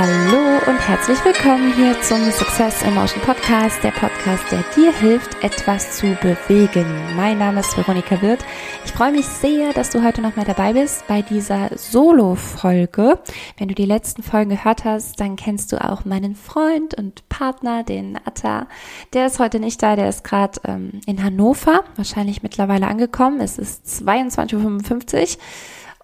[0.00, 5.98] Hallo und herzlich willkommen hier zum Success Emotion Podcast, der Podcast, der dir hilft, etwas
[5.98, 6.86] zu bewegen.
[7.16, 8.44] Mein Name ist Veronika Wirth.
[8.84, 13.18] Ich freue mich sehr, dass du heute noch mal dabei bist bei dieser Solo-Folge.
[13.56, 17.82] Wenn du die letzten Folgen gehört hast, dann kennst du auch meinen Freund und Partner,
[17.82, 18.68] den Atta.
[19.14, 23.40] Der ist heute nicht da, der ist gerade ähm, in Hannover, wahrscheinlich mittlerweile angekommen.
[23.40, 25.42] Es ist 22.55 Uhr.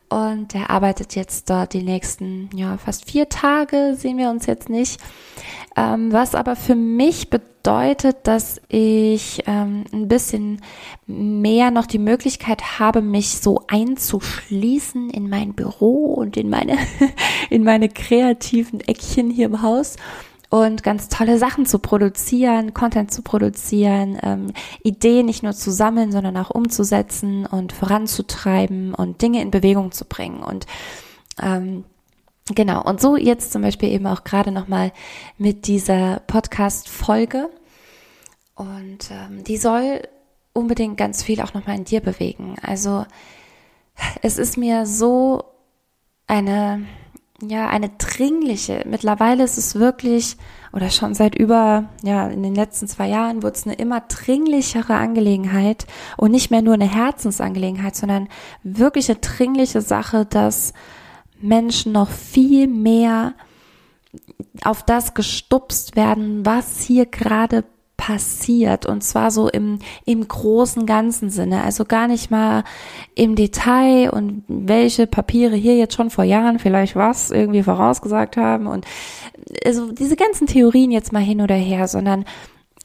[0.08, 4.68] Und er arbeitet jetzt dort die nächsten, ja, fast vier Tage, sehen wir uns jetzt
[4.68, 5.00] nicht.
[5.76, 10.60] Ähm, was aber für mich bedeutet, dass ich ähm, ein bisschen
[11.06, 16.78] mehr noch die Möglichkeit habe, mich so einzuschließen in mein Büro und in meine,
[17.50, 19.96] in meine kreativen Eckchen hier im Haus
[20.54, 24.52] und ganz tolle Sachen zu produzieren, Content zu produzieren, ähm,
[24.84, 30.04] Ideen nicht nur zu sammeln, sondern auch umzusetzen und voranzutreiben und Dinge in Bewegung zu
[30.04, 30.44] bringen.
[30.44, 30.66] Und
[31.42, 31.82] ähm,
[32.54, 34.92] genau, und so jetzt zum Beispiel eben auch gerade nochmal
[35.38, 37.50] mit dieser Podcast-Folge.
[38.54, 40.02] Und ähm, die soll
[40.52, 42.54] unbedingt ganz viel auch nochmal in dir bewegen.
[42.62, 43.06] Also
[44.22, 45.42] es ist mir so
[46.28, 46.86] eine
[47.42, 50.36] ja, eine dringliche, mittlerweile ist es wirklich,
[50.72, 54.94] oder schon seit über, ja, in den letzten zwei Jahren wurde es eine immer dringlichere
[54.94, 58.28] Angelegenheit und nicht mehr nur eine Herzensangelegenheit, sondern
[58.62, 60.72] wirklich eine dringliche Sache, dass
[61.40, 63.34] Menschen noch viel mehr
[64.62, 67.64] auf das gestupst werden, was hier gerade
[68.06, 72.62] passiert und zwar so im, im großen ganzen Sinne, also gar nicht mal
[73.14, 78.66] im Detail und welche Papiere hier jetzt schon vor Jahren vielleicht was irgendwie vorausgesagt haben
[78.66, 78.84] und
[79.64, 82.26] also diese ganzen Theorien jetzt mal hin oder her, sondern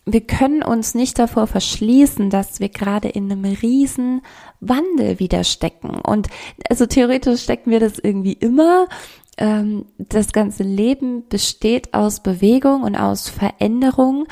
[0.06, 4.22] wir können uns nicht davor verschließen, dass wir gerade in einem riesen
[4.62, 6.00] Wandel wieder stecken.
[6.00, 6.30] Und
[6.70, 8.88] also theoretisch stecken wir das irgendwie immer.
[9.38, 14.26] Ähm, das ganze Leben besteht aus Bewegung und aus Veränderung.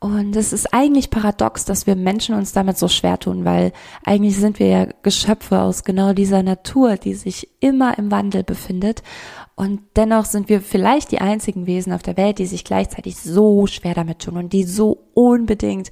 [0.00, 3.72] Und es ist eigentlich paradox, dass wir Menschen uns damit so schwer tun, weil
[4.04, 9.02] eigentlich sind wir ja Geschöpfe aus genau dieser Natur, die sich immer im Wandel befindet.
[9.56, 13.66] Und dennoch sind wir vielleicht die einzigen Wesen auf der Welt, die sich gleichzeitig so
[13.66, 15.90] schwer damit tun und die so unbedingt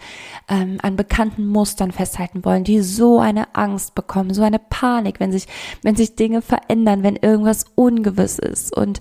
[0.48, 5.32] ähm, an bekannten Mustern festhalten wollen, die so eine Angst bekommen, so eine Panik, wenn
[5.32, 5.48] sich,
[5.82, 9.00] wenn sich Dinge verändern, wenn irgendwas ungewiss ist und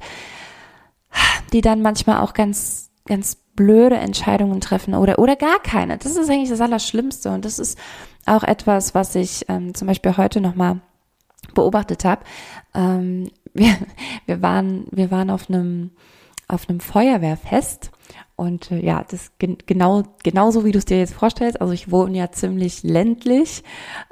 [1.54, 5.98] die dann manchmal auch ganz, ganz blöde Entscheidungen treffen oder, oder gar keine.
[5.98, 7.78] Das ist eigentlich das Allerschlimmste und das ist
[8.26, 10.82] auch etwas, was ich ähm, zum Beispiel heute nochmal
[11.54, 12.24] beobachtet habe.
[12.74, 13.76] Ähm, wir,
[14.26, 15.92] wir, waren, wir waren auf einem,
[16.48, 17.92] auf einem Feuerwehrfest
[18.36, 21.62] und äh, ja, das gen genau genauso wie du es dir jetzt vorstellst.
[21.62, 23.64] Also ich wohne ja ziemlich ländlich,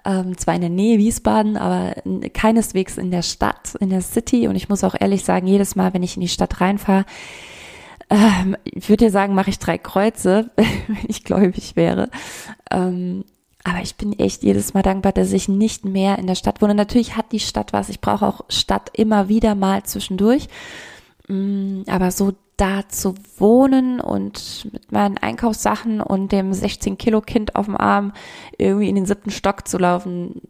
[0.06, 1.96] ähm, zwar in der Nähe Wiesbaden, aber
[2.34, 4.48] keineswegs in der Stadt, in der City.
[4.48, 7.06] Und ich muss auch ehrlich sagen, jedes Mal, wenn ich in die Stadt reinfahre,
[8.10, 12.10] ähm, ich würde dir sagen, mache ich drei Kreuze, wenn ich gläubig wäre.
[12.72, 13.26] Ähm,
[13.64, 16.76] aber ich bin echt jedes Mal dankbar, dass ich nicht mehr in der Stadt wohne.
[16.76, 17.90] Natürlich hat die Stadt was.
[17.90, 20.50] Ich brauche auch Stadt immer wieder mal zwischendurch.
[21.30, 27.56] Mm, aber so da zu wohnen und mit meinen Einkaufssachen und dem 16 Kilo Kind
[27.56, 28.14] auf dem Arm
[28.58, 30.42] irgendwie in den siebten Stock zu laufen,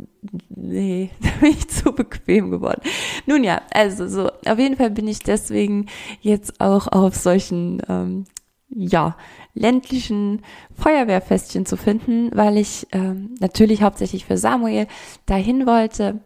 [0.50, 2.82] nee, da bin ich zu bequem geworden.
[3.26, 5.88] Nun ja, also so, auf jeden Fall bin ich deswegen
[6.22, 8.26] jetzt auch auf solchen, ähm,
[8.70, 9.16] ja,
[9.54, 10.42] ländlichen
[10.76, 14.88] Feuerwehrfestchen zu finden, weil ich ähm, natürlich hauptsächlich für Samuel
[15.26, 16.20] dahin wollte.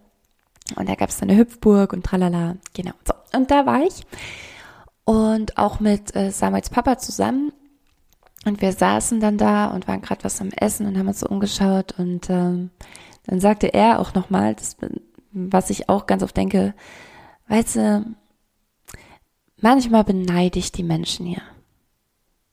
[0.76, 2.94] Und da gab es eine Hüpfburg und tralala, genau.
[3.06, 4.06] So, und da war ich
[5.08, 7.54] und auch mit äh, Samuels Papa zusammen.
[8.44, 11.28] Und wir saßen dann da und waren gerade was am Essen und haben uns so
[11.28, 11.98] umgeschaut.
[11.98, 12.72] Und ähm,
[13.26, 14.58] dann sagte er auch nochmal,
[15.32, 16.74] was ich auch ganz oft denke,
[17.48, 18.06] weißt du,
[19.62, 21.42] manchmal beneide ich die Menschen hier.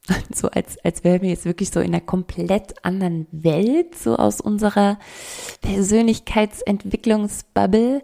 [0.34, 4.38] so als, als wären wir jetzt wirklich so in einer komplett anderen Welt, so aus
[4.40, 4.98] unserer
[5.62, 8.02] Persönlichkeitsentwicklungsbubble.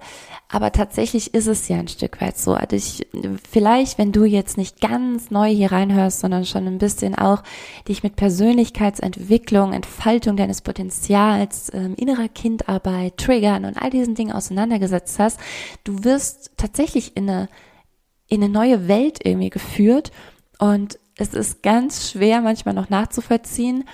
[0.49, 2.55] Aber tatsächlich ist es ja ein Stück weit so.
[2.55, 3.07] Also ich,
[3.49, 7.43] vielleicht, wenn du jetzt nicht ganz neu hier reinhörst, sondern schon ein bisschen auch
[7.87, 15.19] dich mit Persönlichkeitsentwicklung, Entfaltung deines Potenzials, ähm, innerer Kindarbeit, Triggern und all diesen Dingen auseinandergesetzt
[15.19, 15.39] hast,
[15.85, 17.51] du wirst tatsächlich in eine,
[18.27, 20.13] in eine neue Welt irgendwie geführt
[20.59, 23.85] und es ist ganz schwer manchmal noch nachzuvollziehen.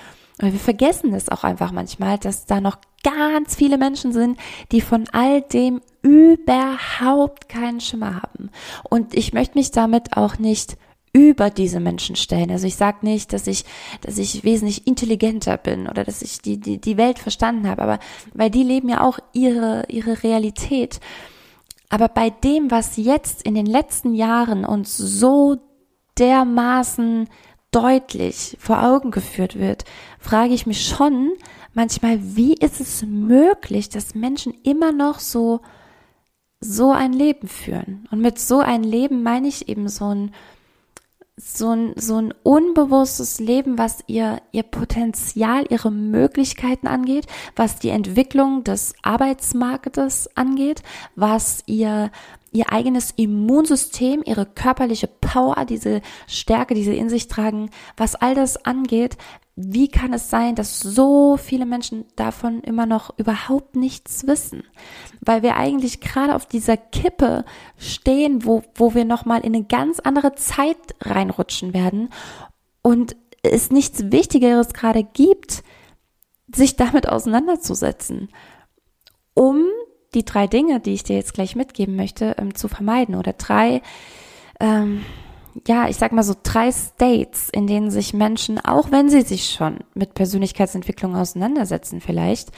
[0.40, 4.38] Und wir vergessen es auch einfach manchmal, dass da noch ganz viele Menschen sind,
[4.70, 8.50] die von all dem überhaupt keinen Schimmer haben.
[8.88, 10.76] Und ich möchte mich damit auch nicht
[11.12, 12.50] über diese Menschen stellen.
[12.50, 13.64] Also ich sage nicht, dass ich,
[14.02, 17.98] dass ich wesentlich intelligenter bin oder dass ich die, die, die Welt verstanden habe, aber
[18.34, 21.00] weil die leben ja auch ihre, ihre Realität.
[21.88, 25.56] Aber bei dem, was jetzt in den letzten Jahren uns so
[26.18, 27.28] dermaßen
[27.70, 29.84] deutlich vor Augen geführt wird,
[30.18, 31.32] frage ich mich schon
[31.74, 35.60] manchmal, wie ist es möglich, dass Menschen immer noch so
[36.58, 38.08] so ein Leben führen?
[38.10, 40.32] Und mit so ein Leben meine ich eben so ein
[41.38, 47.90] so ein, so ein unbewusstes Leben, was ihr, ihr Potenzial, ihre Möglichkeiten angeht, was die
[47.90, 50.82] Entwicklung des Arbeitsmarktes angeht,
[51.14, 52.10] was ihr,
[52.56, 58.34] ihr eigenes Immunsystem, ihre körperliche Power, diese Stärke, die sie in sich tragen, was all
[58.34, 59.16] das angeht,
[59.58, 64.64] wie kann es sein, dass so viele Menschen davon immer noch überhaupt nichts wissen?
[65.22, 67.44] Weil wir eigentlich gerade auf dieser Kippe
[67.78, 72.10] stehen, wo, wo wir nochmal in eine ganz andere Zeit reinrutschen werden
[72.82, 75.62] und es nichts Wichtigeres gerade gibt,
[76.54, 78.28] sich damit auseinanderzusetzen,
[79.34, 79.64] um
[80.14, 83.82] die drei Dinge, die ich dir jetzt gleich mitgeben möchte, ähm, zu vermeiden oder drei,
[84.60, 85.04] ähm,
[85.66, 89.50] ja, ich sag mal so drei States, in denen sich Menschen, auch wenn sie sich
[89.50, 92.50] schon mit Persönlichkeitsentwicklung auseinandersetzen vielleicht,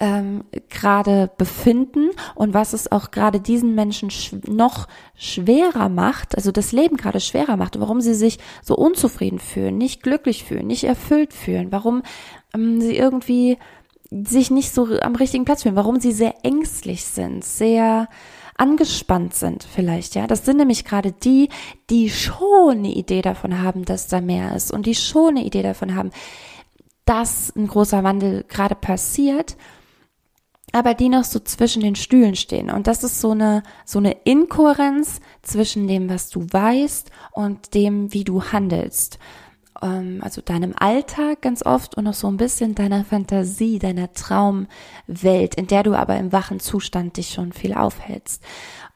[0.00, 6.50] ähm, gerade befinden und was es auch gerade diesen Menschen sch noch schwerer macht, also
[6.50, 10.84] das Leben gerade schwerer macht, warum sie sich so unzufrieden fühlen, nicht glücklich fühlen, nicht
[10.84, 12.02] erfüllt fühlen, warum
[12.54, 13.56] ähm, sie irgendwie
[14.22, 18.08] sich nicht so am richtigen Platz fühlen, warum sie sehr ängstlich sind, sehr
[18.56, 20.26] angespannt sind vielleicht, ja.
[20.26, 21.48] Das sind nämlich gerade die,
[21.90, 25.62] die schon eine Idee davon haben, dass da mehr ist und die schon eine Idee
[25.62, 26.10] davon haben,
[27.04, 29.56] dass ein großer Wandel gerade passiert,
[30.72, 32.70] aber die noch so zwischen den Stühlen stehen.
[32.70, 38.12] Und das ist so eine, so eine Inkohärenz zwischen dem, was du weißt und dem,
[38.12, 39.18] wie du handelst
[39.82, 45.54] ähm, also deinem Alltag ganz oft und auch so ein bisschen deiner Fantasie, deiner Traumwelt,
[45.56, 48.42] in der du aber im wachen Zustand dich schon viel aufhältst.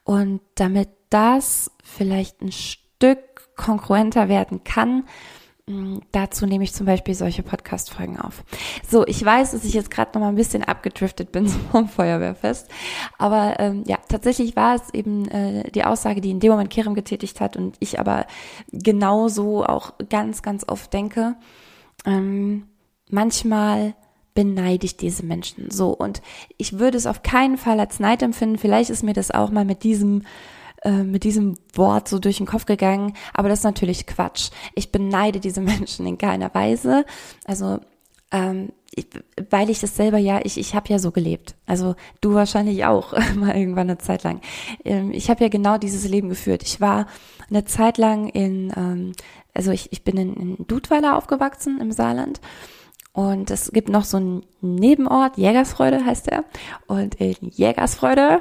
[0.04, 3.18] Und damit das vielleicht ein Stück
[3.56, 5.04] konkurrenter werden kann,
[5.68, 8.42] Mm, dazu nehme ich zum Beispiel solche Podcast-Folgen auf.
[8.88, 12.68] So, ich weiß, dass ich jetzt gerade noch mal ein bisschen abgedriftet bin vom Feuerwehrfest,
[13.18, 16.94] aber ähm, ja, tatsächlich war es eben äh, die Aussage, die in dem Moment Kerem
[16.94, 18.26] getätigt hat und ich aber
[18.72, 21.36] genauso auch ganz, ganz oft denke.
[22.04, 22.68] Ähm,
[23.10, 23.94] manchmal
[24.34, 26.22] beneide ich diese Menschen so und
[26.58, 28.58] ich würde es auf keinen Fall als Neid empfinden.
[28.58, 30.22] Vielleicht ist mir das auch mal mit diesem
[30.82, 34.50] äh, mit diesem Wort so durch den Kopf gegangen, aber das ist natürlich Quatsch.
[34.74, 37.04] Ich beneide diese Menschen in keiner Weise.
[37.44, 37.80] Also
[38.30, 39.06] ähm, ich,
[39.50, 41.54] weil ich das selber ja, ich, ich habe ja so gelebt.
[41.66, 44.40] Also du wahrscheinlich auch mal irgendwann eine Zeit lang.
[44.84, 46.62] Ähm, ich habe ja genau dieses Leben geführt.
[46.62, 47.06] Ich war
[47.48, 49.12] eine Zeit lang in, ähm,
[49.54, 52.40] also ich, ich bin in, in Dudweiler aufgewachsen im Saarland.
[53.12, 56.44] Und es gibt noch so einen Nebenort, Jägersfreude heißt er.
[56.86, 58.40] Und in Jägersfreude,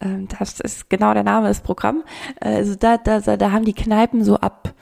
[0.00, 2.04] ähm, das ist genau der Name des Programms.
[2.40, 4.74] Also da, da, da haben die Kneipen so ab,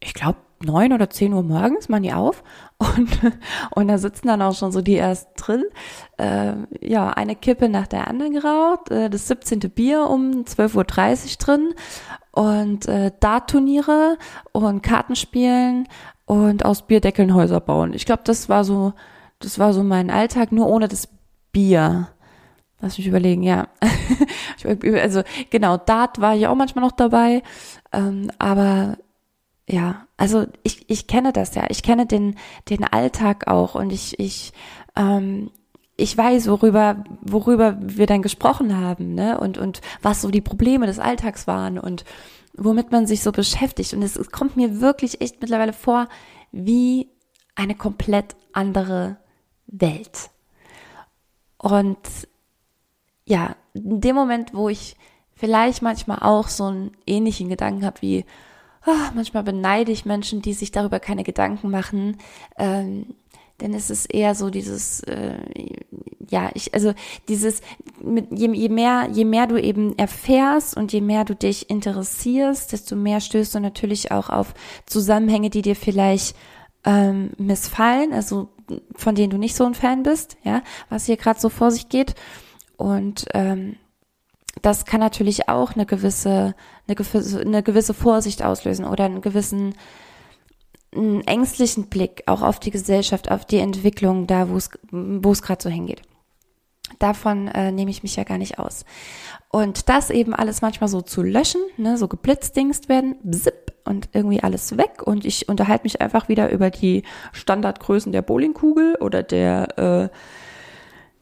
[0.00, 2.42] ich glaube, neun oder zehn Uhr morgens machen die auf
[2.78, 3.08] und,
[3.74, 5.64] und da sitzen dann auch schon so die ersten drin.
[6.18, 9.60] Äh, ja, eine Kippe nach der anderen geraucht, äh, das 17.
[9.70, 11.74] Bier um 12.30 Uhr drin
[12.32, 14.18] und äh, Dart-Turniere
[14.52, 15.88] und Kartenspielen
[16.26, 17.92] und aus Bierdeckeln Häuser bauen.
[17.92, 18.92] Ich glaube, das war so,
[19.38, 21.08] das war so mein Alltag, nur ohne das
[21.52, 22.08] Bier.
[22.80, 23.68] Lass mich überlegen, ja.
[25.00, 27.42] also genau, Dart war ich auch manchmal noch dabei.
[27.92, 28.98] Ähm, aber
[29.66, 31.64] ja, also ich, ich kenne das ja.
[31.68, 32.36] Ich kenne den,
[32.68, 34.52] den Alltag auch und ich, ich,
[34.94, 35.50] ähm,
[35.96, 39.38] ich weiß, worüber, worüber wir dann gesprochen haben, ne?
[39.38, 42.04] Und, und was so die Probleme des Alltags waren und
[42.56, 43.94] womit man sich so beschäftigt.
[43.94, 46.08] Und es, es kommt mir wirklich echt mittlerweile vor,
[46.52, 47.08] wie
[47.54, 49.16] eine komplett andere
[49.66, 50.30] Welt.
[51.58, 51.98] Und
[53.24, 54.96] ja, in dem Moment, wo ich
[55.34, 58.24] vielleicht manchmal auch so einen ähnlichen Gedanken habe wie,
[58.86, 62.18] oh, manchmal beneide ich Menschen, die sich darüber keine Gedanken machen,
[62.58, 63.14] ähm,
[63.60, 65.38] denn es ist eher so dieses, äh,
[66.28, 66.92] ja, ich, also
[67.28, 67.60] dieses,
[68.02, 72.72] mit, je, je mehr, je mehr du eben erfährst und je mehr du dich interessierst,
[72.72, 74.54] desto mehr stößt du natürlich auch auf
[74.86, 76.36] Zusammenhänge, die dir vielleicht
[76.84, 78.48] ähm, missfallen, also
[78.96, 81.88] von denen du nicht so ein Fan bist, ja, was hier gerade so vor sich
[81.88, 82.14] geht.
[82.76, 83.76] Und ähm,
[84.64, 86.54] das kann natürlich auch eine gewisse,
[86.86, 89.74] eine gewisse, eine gewisse Vorsicht auslösen oder einen gewissen
[90.94, 95.42] einen ängstlichen Blick auch auf die Gesellschaft, auf die Entwicklung da, wo es, wo es
[95.42, 96.02] gerade so hingeht.
[96.98, 98.84] Davon äh, nehme ich mich ja gar nicht aus.
[99.50, 104.42] Und das eben alles manchmal so zu löschen, ne, so geblitzdingst werden, bzip, und irgendwie
[104.42, 107.02] alles weg und ich unterhalte mich einfach wieder über die
[107.32, 110.08] Standardgrößen der Bowlingkugel oder der äh,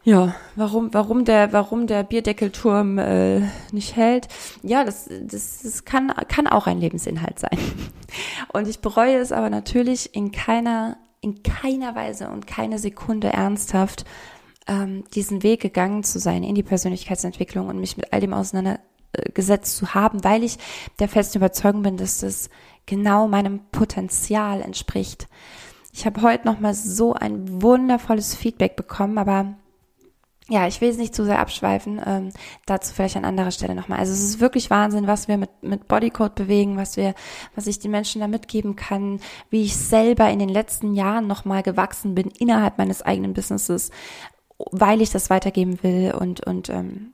[0.04, 3.40] ja, warum, warum der, warum der Bierdeckelturm äh,
[3.70, 4.26] nicht hält?
[4.62, 7.58] Ja, das, das, das kann, kann auch ein Lebensinhalt sein.
[8.52, 14.04] Und ich bereue es aber natürlich in keiner, in keiner Weise und keine Sekunde ernsthaft,
[14.66, 19.76] ähm, diesen Weg gegangen zu sein in die Persönlichkeitsentwicklung und mich mit all dem auseinandergesetzt
[19.76, 20.58] zu haben, weil ich
[20.98, 22.50] der festen Überzeugung bin, dass das
[22.86, 25.28] genau meinem Potenzial entspricht.
[25.92, 29.54] Ich habe heute noch mal so ein wundervolles Feedback bekommen, aber
[30.48, 32.30] ja, ich will es nicht zu sehr abschweifen, ähm,
[32.66, 34.00] dazu vielleicht an anderer Stelle nochmal.
[34.00, 37.14] Also es ist wirklich Wahnsinn, was wir mit, mit Bodycode bewegen, was wir,
[37.54, 39.20] was ich den Menschen da mitgeben kann,
[39.50, 43.90] wie ich selber in den letzten Jahren nochmal gewachsen bin innerhalb meines eigenen Businesses,
[44.72, 47.12] weil ich das weitergeben will und, und ähm,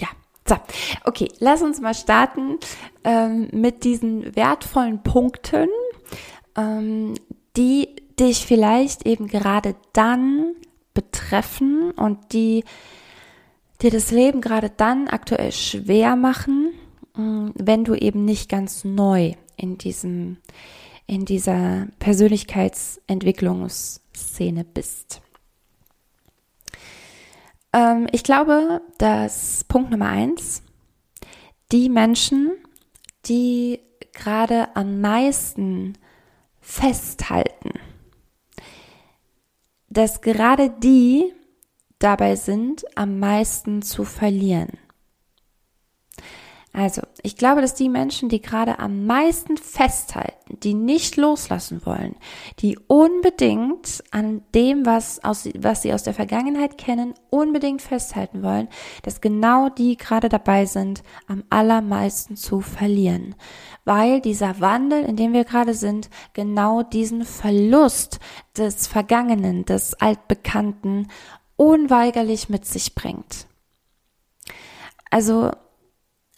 [0.00, 0.08] ja.
[0.46, 0.56] So,
[1.04, 2.58] okay, lass uns mal starten
[3.04, 5.68] ähm, mit diesen wertvollen Punkten,
[6.56, 7.14] ähm,
[7.56, 10.54] die dich vielleicht eben gerade dann
[10.94, 12.64] betreffen und die
[13.82, 16.72] dir das Leben gerade dann aktuell schwer machen,
[17.16, 20.38] mm, wenn du eben nicht ganz neu in diesem,
[21.06, 25.20] in dieser Persönlichkeitsentwicklungsszene bist.
[27.72, 30.62] Ähm, ich glaube, dass Punkt Nummer eins,
[31.72, 32.52] die Menschen,
[33.26, 33.80] die
[34.12, 35.98] gerade am meisten
[36.60, 37.72] festhalten,
[39.94, 41.32] dass gerade die
[41.98, 44.78] dabei sind, am meisten zu verlieren.
[46.76, 52.16] Also, ich glaube, dass die Menschen, die gerade am meisten festhalten, die nicht loslassen wollen,
[52.58, 58.66] die unbedingt an dem, was, aus, was sie aus der Vergangenheit kennen, unbedingt festhalten wollen,
[59.04, 63.36] dass genau die gerade dabei sind, am allermeisten zu verlieren.
[63.84, 68.18] Weil dieser Wandel, in dem wir gerade sind, genau diesen Verlust
[68.56, 71.06] des Vergangenen, des Altbekannten
[71.54, 73.46] unweigerlich mit sich bringt.
[75.08, 75.52] Also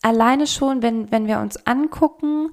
[0.07, 2.53] alleine schon, wenn, wenn wir uns angucken,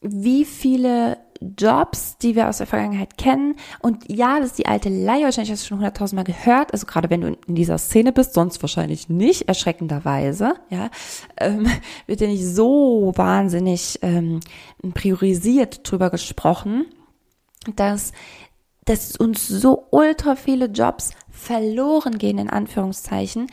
[0.00, 1.18] wie viele
[1.58, 3.56] Jobs, die wir aus der Vergangenheit kennen.
[3.80, 6.72] Und ja, das ist die alte Leier, wahrscheinlich hast du schon hunderttausendmal gehört.
[6.72, 10.90] Also gerade wenn du in dieser Szene bist, sonst wahrscheinlich nicht, erschreckenderweise, ja,
[11.38, 11.66] ähm,
[12.06, 14.38] wird ja nicht so wahnsinnig ähm,
[14.94, 16.86] priorisiert drüber gesprochen,
[17.74, 18.12] dass,
[18.84, 23.48] dass uns so ultra viele Jobs verloren gehen, in Anführungszeichen,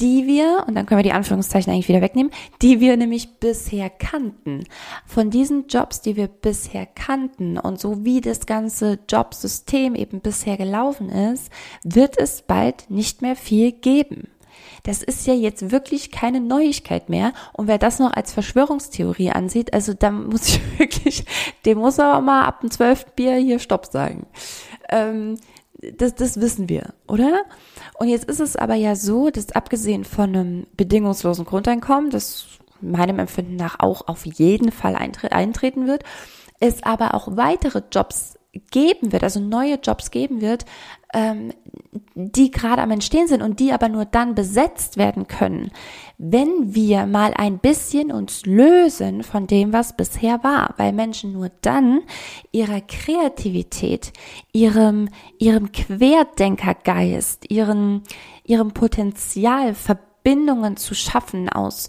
[0.00, 3.90] die wir, und dann können wir die Anführungszeichen eigentlich wieder wegnehmen, die wir nämlich bisher
[3.90, 4.64] kannten.
[5.06, 10.56] Von diesen Jobs, die wir bisher kannten und so wie das ganze Jobsystem eben bisher
[10.56, 11.50] gelaufen ist,
[11.84, 14.28] wird es bald nicht mehr viel geben.
[14.86, 17.32] Das ist ja jetzt wirklich keine Neuigkeit mehr.
[17.52, 21.24] Und wer das noch als Verschwörungstheorie ansieht, also da muss ich wirklich,
[21.64, 24.26] dem muss aber mal ab dem zwölften Bier hier Stopp sagen.
[24.88, 25.38] Ähm,
[25.96, 27.44] das, das wissen wir, oder?
[27.98, 32.46] Und jetzt ist es aber ja so, dass abgesehen von einem bedingungslosen Grundeinkommen, das
[32.80, 36.02] meinem Empfinden nach auch auf jeden Fall eintreten wird,
[36.60, 38.38] es aber auch weitere Jobs
[38.70, 40.64] geben wird, also neue Jobs geben wird,
[41.14, 41.52] ähm,
[42.14, 45.70] die gerade am Entstehen sind und die aber nur dann besetzt werden können,
[46.18, 51.50] wenn wir mal ein bisschen uns lösen von dem, was bisher war, weil Menschen nur
[51.60, 52.00] dann
[52.52, 54.12] ihrer Kreativität,
[54.52, 55.08] ihrem,
[55.38, 58.02] ihrem Querdenkergeist, ihren,
[58.44, 61.88] ihrem Potenzial, Verbindungen zu schaffen aus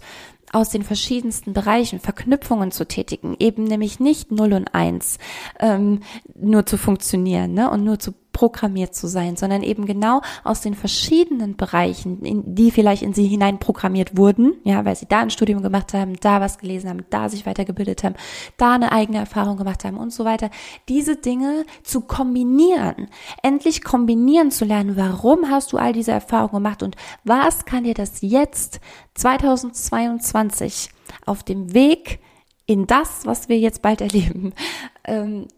[0.50, 5.18] aus den verschiedensten Bereichen Verknüpfungen zu tätigen, eben nämlich nicht null und eins
[5.60, 6.00] ähm,
[6.34, 10.74] nur zu funktionieren ne, und nur zu programmiert zu sein, sondern eben genau aus den
[10.74, 15.30] verschiedenen Bereichen, in die vielleicht in sie hinein programmiert wurden, ja, weil sie da ein
[15.30, 18.14] Studium gemacht haben, da was gelesen haben, da sich weitergebildet haben,
[18.56, 20.50] da eine eigene Erfahrung gemacht haben und so weiter,
[20.88, 23.08] diese Dinge zu kombinieren,
[23.42, 27.94] endlich kombinieren zu lernen, warum hast du all diese Erfahrungen gemacht und was kann dir
[27.94, 28.78] das jetzt
[29.14, 30.90] 2022
[31.26, 32.20] auf dem Weg
[32.66, 34.52] in das, was wir jetzt bald erleben,
[35.04, 35.48] ähm,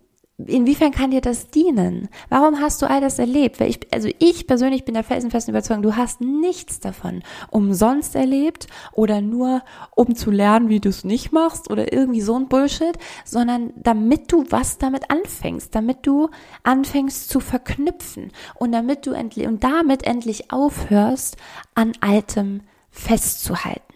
[0.46, 2.08] inwiefern kann dir das dienen?
[2.28, 3.60] Warum hast du all das erlebt?
[3.60, 8.66] Weil ich, also ich persönlich bin der felsenfesten Überzeugung, du hast nichts davon umsonst erlebt
[8.92, 9.62] oder nur
[9.94, 14.32] um zu lernen, wie du es nicht machst oder irgendwie so ein Bullshit, sondern damit
[14.32, 16.28] du was damit anfängst, damit du
[16.62, 21.36] anfängst zu verknüpfen und damit du endlich und damit endlich aufhörst,
[21.74, 23.90] an altem festzuhalten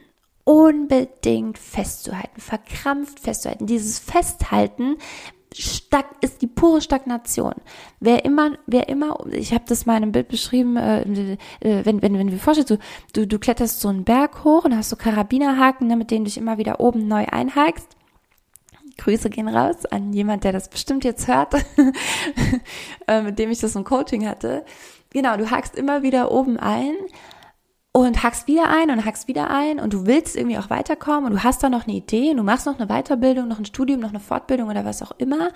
[0.45, 3.67] unbedingt festzuhalten, verkrampft festzuhalten.
[3.67, 4.97] Dieses Festhalten
[5.63, 7.55] Stag ist die pure Stagnation.
[8.01, 11.03] Wer immer, wer immer, ich habe das mal in einem Bild beschrieben, äh,
[11.61, 12.79] äh, wenn, wenn, wenn du vorstellst, du,
[13.13, 16.29] du, du kletterst so einen Berg hoch und hast so Karabinerhaken, ne, mit denen du
[16.29, 17.89] dich immer wieder oben neu einhakst.
[18.97, 21.55] Grüße gehen raus an jemand, der das bestimmt jetzt hört,
[23.09, 24.65] äh, mit dem ich das im Coaching hatte.
[25.11, 26.95] genau, du hackst immer wieder oben ein
[27.97, 31.33] und hackst wieder ein und hackst wieder ein und du willst irgendwie auch weiterkommen und
[31.35, 34.01] du hast da noch eine Idee und du machst noch eine Weiterbildung, noch ein Studium,
[34.01, 35.51] noch eine Fortbildung oder was auch immer.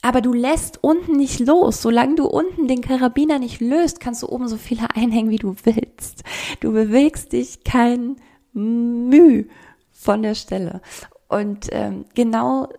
[0.00, 1.82] Aber du lässt unten nicht los.
[1.82, 5.54] Solange du unten den Karabiner nicht löst, kannst du oben so viele einhängen, wie du
[5.64, 6.24] willst.
[6.60, 8.16] Du bewegst dich kein
[8.54, 9.44] Müh
[9.92, 10.80] von der Stelle.
[11.28, 12.70] Und ähm, genau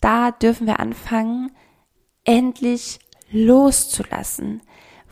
[0.00, 1.50] da dürfen wir anfangen,
[2.24, 3.00] endlich
[3.32, 4.62] loszulassen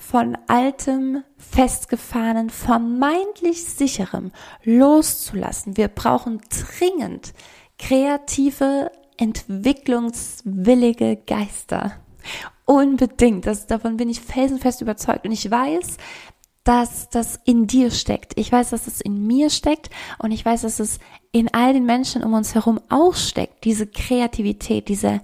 [0.02, 4.32] von altem, festgefahrenen, vermeintlich sicherem
[4.64, 5.76] loszulassen.
[5.76, 7.32] Wir brauchen dringend
[7.78, 11.92] kreative, entwicklungswillige Geister.
[12.64, 13.46] Unbedingt.
[13.46, 15.24] Das, davon bin ich felsenfest überzeugt.
[15.24, 15.96] Und ich weiß,
[16.64, 18.32] dass das in dir steckt.
[18.36, 20.98] Ich weiß, dass es in mir steckt und ich weiß, dass es
[21.30, 23.64] in all den Menschen um uns herum auch steckt.
[23.64, 25.20] Diese Kreativität, diese,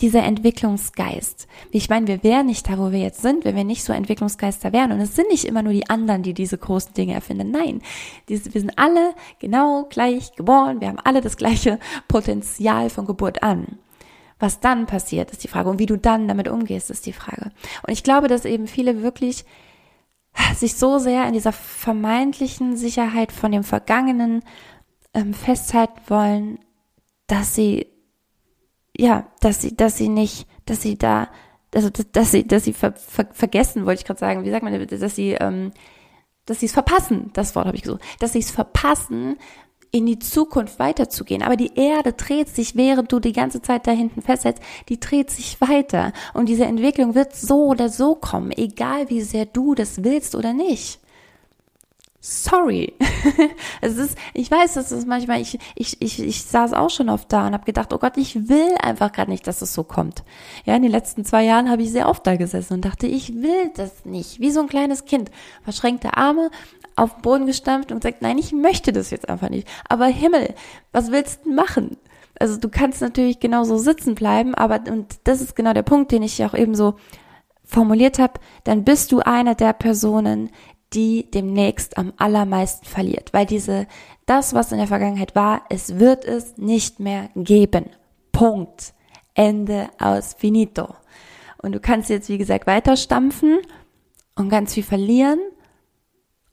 [0.00, 1.46] dieser Entwicklungsgeist.
[1.70, 4.72] Ich meine, wir wären nicht da, wo wir jetzt sind, wenn wir nicht so Entwicklungsgeister
[4.72, 4.92] wären.
[4.92, 7.50] Und es sind nicht immer nur die anderen, die diese großen Dinge erfinden.
[7.50, 7.82] Nein,
[8.26, 10.80] wir sind alle genau gleich geboren.
[10.80, 11.78] Wir haben alle das gleiche
[12.08, 13.78] Potenzial von Geburt an.
[14.38, 15.68] Was dann passiert, ist die Frage.
[15.68, 17.50] Und wie du dann damit umgehst, ist die Frage.
[17.86, 19.44] Und ich glaube, dass eben viele wirklich
[20.54, 24.42] sich so sehr in dieser vermeintlichen Sicherheit von dem Vergangenen
[25.14, 26.58] ähm, festhalten wollen,
[27.26, 27.88] dass sie
[28.98, 31.28] ja, dass sie, dass sie nicht, dass sie da,
[31.74, 34.86] also dass sie, dass sie ver, ver, vergessen, wollte ich gerade sagen, wie sagt man,
[34.86, 35.72] dass sie, ähm,
[36.46, 39.36] dass sie es verpassen, das Wort habe ich gesucht, dass sie es verpassen,
[39.90, 41.42] in die Zukunft weiterzugehen.
[41.42, 45.30] Aber die Erde dreht sich, während du die ganze Zeit da hinten festhältst, die dreht
[45.30, 46.12] sich weiter.
[46.34, 50.52] Und diese Entwicklung wird so oder so kommen, egal wie sehr du das willst oder
[50.52, 51.00] nicht
[52.20, 52.94] sorry.
[53.80, 57.32] es ist, ich weiß, das ist manchmal, ich, ich, ich, ich saß auch schon oft
[57.32, 60.24] da und habe gedacht, oh Gott, ich will einfach gerade nicht, dass es so kommt.
[60.64, 63.34] Ja, in den letzten zwei Jahren habe ich sehr oft da gesessen und dachte, ich
[63.34, 64.40] will das nicht.
[64.40, 65.30] Wie so ein kleines Kind.
[65.62, 66.50] Verschränkte Arme,
[66.96, 69.68] auf den Boden gestampft und gesagt, nein, ich möchte das jetzt einfach nicht.
[69.88, 70.54] Aber Himmel,
[70.92, 71.96] was willst du machen?
[72.40, 76.22] Also du kannst natürlich genauso sitzen bleiben, aber, und das ist genau der Punkt, den
[76.22, 76.94] ich auch eben so
[77.64, 80.50] formuliert habe, dann bist du einer der Personen,
[80.94, 83.86] die demnächst am allermeisten verliert, weil diese,
[84.26, 87.86] das, was in der Vergangenheit war, es wird es nicht mehr geben.
[88.32, 88.94] Punkt.
[89.34, 90.88] Ende aus finito.
[91.62, 93.58] Und du kannst jetzt, wie gesagt, weiter stampfen
[94.34, 95.38] und ganz viel verlieren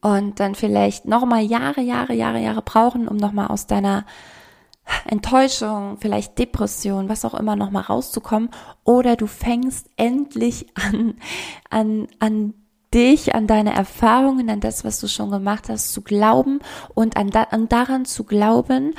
[0.02, 4.06] und dann vielleicht nochmal Jahre, Jahre, Jahre, Jahre brauchen, um nochmal aus deiner
[5.06, 8.50] Enttäuschung, vielleicht Depression, was auch immer nochmal rauszukommen.
[8.84, 11.16] Oder du fängst endlich an,
[11.72, 12.54] an, an
[12.94, 16.60] dich, an deine Erfahrungen, an das, was du schon gemacht hast, zu glauben
[16.94, 18.94] und an, da, an daran zu glauben,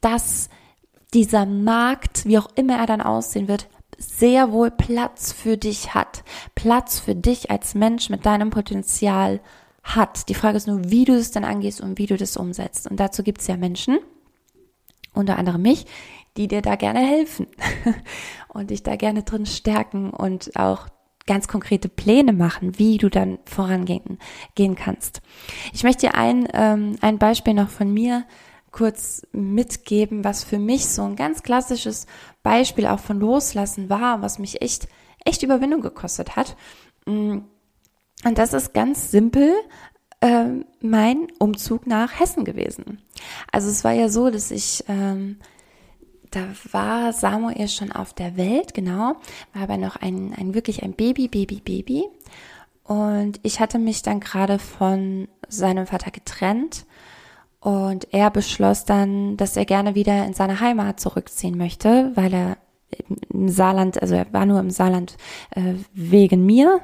[0.00, 0.48] dass
[1.14, 6.24] dieser Markt, wie auch immer er dann aussehen wird, sehr wohl Platz für dich hat.
[6.54, 9.40] Platz für dich als Mensch mit deinem Potenzial
[9.82, 10.28] hat.
[10.28, 12.90] Die Frage ist nur, wie du es dann angehst und wie du das umsetzt.
[12.90, 13.98] Und dazu gibt es ja Menschen,
[15.12, 15.86] unter anderem mich,
[16.36, 17.46] die dir da gerne helfen
[18.48, 20.88] und dich da gerne drin stärken und auch
[21.26, 24.18] ganz konkrete Pläne machen, wie du dann vorangehen
[24.54, 25.22] gehen kannst.
[25.72, 28.24] Ich möchte dir ein, ähm, ein Beispiel noch von mir
[28.70, 32.06] kurz mitgeben, was für mich so ein ganz klassisches
[32.42, 34.88] Beispiel auch von Loslassen war, was mich echt,
[35.24, 36.56] echt Überwindung gekostet hat.
[37.06, 37.38] Mm,
[38.24, 39.52] und das ist ganz simpel
[40.20, 40.46] äh,
[40.80, 43.02] mein Umzug nach Hessen gewesen.
[43.50, 45.38] Also es war ja so, dass ich ähm,
[46.32, 49.16] da war Samuel schon auf der Welt, genau,
[49.52, 52.04] war aber noch ein, ein wirklich ein Baby, Baby, Baby.
[52.84, 56.84] Und ich hatte mich dann gerade von seinem Vater getrennt
[57.60, 62.56] und er beschloss dann, dass er gerne wieder in seine Heimat zurückziehen möchte, weil er
[63.32, 65.16] im Saarland, also er war nur im Saarland
[65.50, 66.80] äh, wegen mir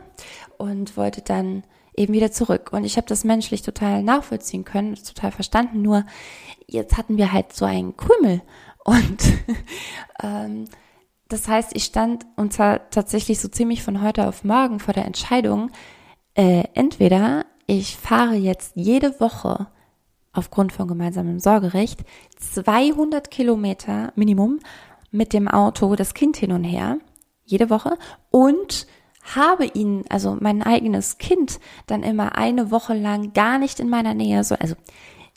[0.57, 1.65] und wollte dann
[1.97, 2.71] eben wieder zurück.
[2.73, 5.83] Und ich habe das menschlich total nachvollziehen können, total verstanden.
[5.83, 6.05] Nur
[6.67, 8.43] jetzt hatten wir halt so einen Krümel
[8.88, 9.22] und
[10.22, 10.64] ähm,
[11.29, 15.05] das heißt, ich stand und zwar tatsächlich so ziemlich von heute auf morgen vor der
[15.05, 15.70] Entscheidung,
[16.35, 19.66] äh, entweder ich fahre jetzt jede Woche
[20.33, 22.01] aufgrund von gemeinsamem Sorgerecht
[22.38, 24.61] 200 Kilometer Minimum
[25.11, 26.98] mit dem Auto das Kind hin und her,
[27.44, 27.98] jede Woche,
[28.31, 28.87] und
[29.35, 34.14] habe ihn, also mein eigenes Kind, dann immer eine Woche lang gar nicht in meiner
[34.14, 34.77] Nähe, so, also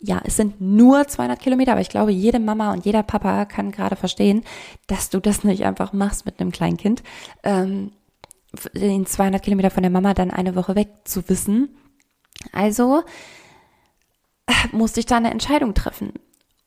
[0.01, 3.71] ja, es sind nur 200 Kilometer, aber ich glaube, jede Mama und jeder Papa kann
[3.71, 4.43] gerade verstehen,
[4.87, 7.03] dass du das nicht einfach machst mit einem kleinen Kind.
[7.43, 7.91] Ähm,
[8.73, 11.69] den 200 Kilometer von der Mama dann eine Woche weg zu wissen.
[12.51, 13.03] Also
[14.47, 16.13] äh, musste ich da eine Entscheidung treffen.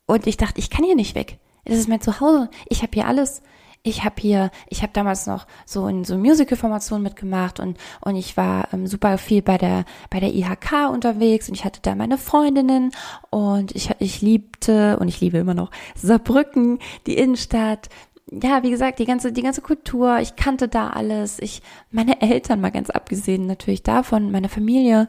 [0.07, 1.39] Und ich dachte, ich kann hier nicht weg.
[1.65, 2.51] Das ist mein Zuhause.
[2.69, 3.43] Ich habe hier alles.
[3.87, 8.37] Ich habe hier, ich habe damals noch so in so Musical-Formationen mitgemacht und und ich
[8.37, 12.17] war ähm, super viel bei der bei der IHK unterwegs und ich hatte da meine
[12.17, 12.93] Freundinnen
[13.29, 17.91] und ich ich liebte und ich liebe immer noch Saarbrücken, die Innenstadt.
[18.31, 21.39] Ja, wie gesagt, die ganze die ganze Kultur, ich kannte da alles.
[21.39, 25.09] Ich meine Eltern mal ganz abgesehen natürlich davon, meine Familie.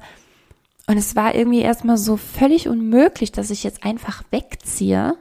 [0.87, 5.15] Und es war irgendwie erstmal so völlig unmöglich, dass ich jetzt einfach wegziehe.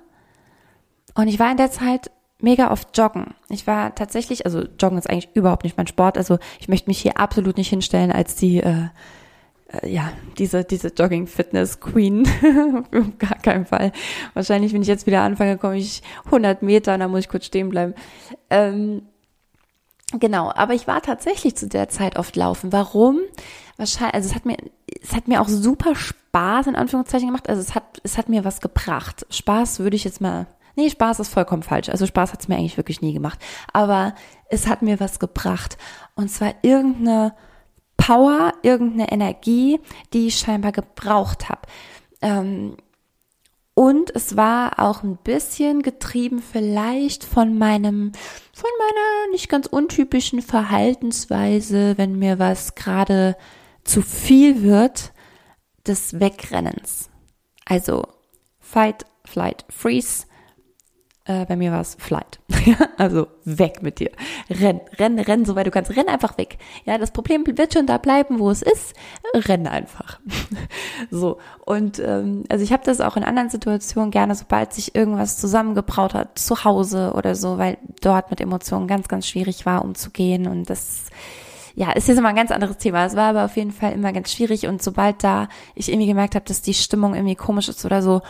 [1.15, 2.11] Und ich war in der Zeit
[2.45, 3.35] mega oft joggen.
[3.49, 6.17] Ich war tatsächlich, also joggen ist eigentlich überhaupt nicht mein Sport.
[6.17, 8.89] Also ich möchte mich hier absolut nicht hinstellen als die, äh,
[9.83, 12.29] äh, ja, diese, diese Jogging-Fitness-Queen.
[12.95, 13.93] Auf gar keinen Fall.
[14.35, 17.47] Wahrscheinlich, wenn ich jetzt wieder anfange, komme ich 100 Meter und dann muss ich kurz
[17.47, 17.95] stehen bleiben.
[18.51, 19.03] Ähm,
[20.13, 22.73] genau, aber ich war tatsächlich zu der Zeit oft laufen.
[22.73, 23.19] Warum?
[23.77, 24.57] Wahrscheinlich, also es hat mir,
[25.03, 27.49] es hat mir auch super Spaß in Anführungszeichen gemacht.
[27.49, 29.27] Also es hat, es hat mir was gebracht.
[29.31, 31.89] Spaß würde ich jetzt mal Nee, Spaß ist vollkommen falsch.
[31.89, 33.39] Also Spaß hat es mir eigentlich wirklich nie gemacht.
[33.73, 34.15] Aber
[34.49, 35.79] es hat mir was gebracht.
[36.15, 37.35] Und zwar irgendeine
[37.97, 39.81] Power, irgendeine Energie,
[40.13, 41.63] die ich scheinbar gebraucht habe.
[42.21, 42.77] Ähm,
[43.75, 48.13] und es war auch ein bisschen getrieben vielleicht von meinem,
[48.53, 53.37] von meiner nicht ganz untypischen Verhaltensweise, wenn mir was gerade
[53.83, 55.13] zu viel wird,
[55.87, 57.11] des Wegrennens.
[57.65, 58.05] Also
[58.61, 60.27] Fight, Flight, Freeze
[61.27, 62.39] äh, bei mir war es Flight.
[62.99, 64.11] also weg mit dir.
[64.51, 65.97] Renn, renn, renn, soweit du kannst.
[65.97, 66.59] Renn einfach weg.
[66.85, 68.95] Ja, das Problem wird schon da bleiben, wo es ist.
[69.35, 70.21] Renn einfach.
[71.11, 71.39] so.
[71.65, 76.13] Und ähm, also ich habe das auch in anderen Situationen gerne, sobald sich irgendwas zusammengebraut
[76.13, 80.47] hat, zu Hause oder so, weil dort mit Emotionen ganz, ganz schwierig war, umzugehen.
[80.47, 81.07] Und das
[81.75, 83.07] ja, ist jetzt immer ein ganz anderes Thema.
[83.07, 86.35] Es war aber auf jeden Fall immer ganz schwierig und sobald da ich irgendwie gemerkt
[86.35, 88.21] habe, dass die Stimmung irgendwie komisch ist oder so,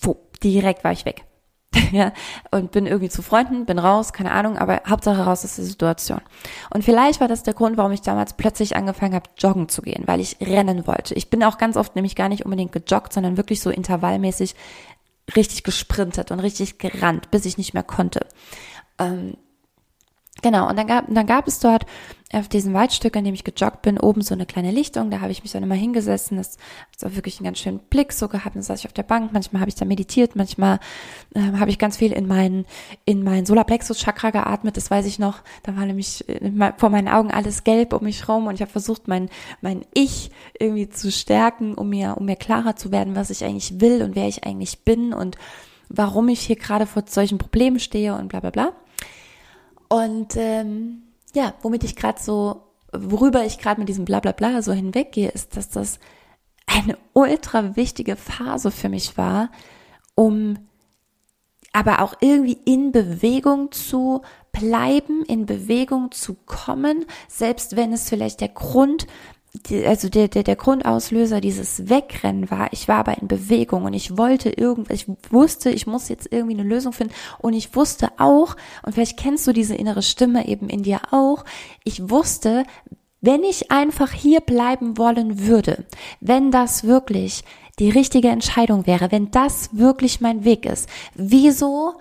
[0.00, 1.24] wo, direkt war ich weg.
[1.92, 2.12] ja,
[2.50, 6.20] und bin irgendwie zu Freunden, bin raus, keine Ahnung, aber Hauptsache raus ist die Situation.
[6.70, 10.02] Und vielleicht war das der Grund, warum ich damals plötzlich angefangen habe, joggen zu gehen,
[10.06, 11.14] weil ich rennen wollte.
[11.14, 14.56] Ich bin auch ganz oft nämlich gar nicht unbedingt gejoggt, sondern wirklich so intervallmäßig
[15.36, 18.26] richtig gesprintet und richtig gerannt, bis ich nicht mehr konnte.
[18.98, 19.36] Ähm,
[20.42, 21.84] Genau, und dann gab, dann gab es dort
[22.32, 25.10] auf diesem Waldstück, an dem ich gejoggt bin, oben so eine kleine Lichtung.
[25.10, 26.36] Da habe ich mich dann immer hingesessen.
[26.36, 26.56] Das
[27.00, 28.54] war wirklich einen ganz schönen Blick so gehabt.
[28.54, 29.32] Dann saß ich auf der Bank.
[29.32, 30.36] Manchmal habe ich da meditiert.
[30.36, 30.78] Manchmal
[31.34, 32.66] äh, habe ich ganz viel in meinen
[33.04, 34.76] in mein Solarplexus-Chakra geatmet.
[34.76, 35.40] Das weiß ich noch.
[35.64, 38.70] Da war nämlich äh, vor meinen Augen alles gelb um mich rum und ich habe
[38.70, 39.28] versucht, mein
[39.60, 43.80] mein Ich irgendwie zu stärken, um mir um mir klarer zu werden, was ich eigentlich
[43.80, 45.36] will und wer ich eigentlich bin und
[45.88, 48.72] warum ich hier gerade vor solchen Problemen stehe und bla bla bla.
[49.90, 51.02] Und ähm,
[51.34, 55.68] ja, womit ich gerade so, worüber ich gerade mit diesem Blablabla so hinweggehe, ist, dass
[55.68, 55.98] das
[56.66, 59.50] eine ultra wichtige Phase für mich war,
[60.14, 60.58] um
[61.72, 64.22] aber auch irgendwie in Bewegung zu
[64.52, 69.06] bleiben, in Bewegung zu kommen, selbst wenn es vielleicht der Grund
[69.84, 74.16] also der, der, der Grundauslöser dieses Wegrennen war, ich war aber in Bewegung und ich
[74.16, 78.56] wollte irgendwas, ich wusste, ich muss jetzt irgendwie eine Lösung finden und ich wusste auch,
[78.84, 81.44] und vielleicht kennst du diese innere Stimme eben in dir auch,
[81.82, 82.64] ich wusste,
[83.20, 85.84] wenn ich einfach hier bleiben wollen würde,
[86.20, 87.42] wenn das wirklich
[87.80, 91.94] die richtige Entscheidung wäre, wenn das wirklich mein Weg ist, wieso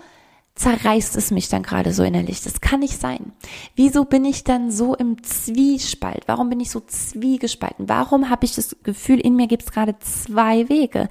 [0.59, 2.41] zerreißt es mich dann gerade so innerlich.
[2.43, 3.31] Das kann nicht sein.
[3.77, 6.23] Wieso bin ich dann so im Zwiespalt?
[6.25, 7.87] Warum bin ich so zwiegespalten?
[7.87, 11.07] Warum habe ich das Gefühl, in mir gibt es gerade zwei Wege?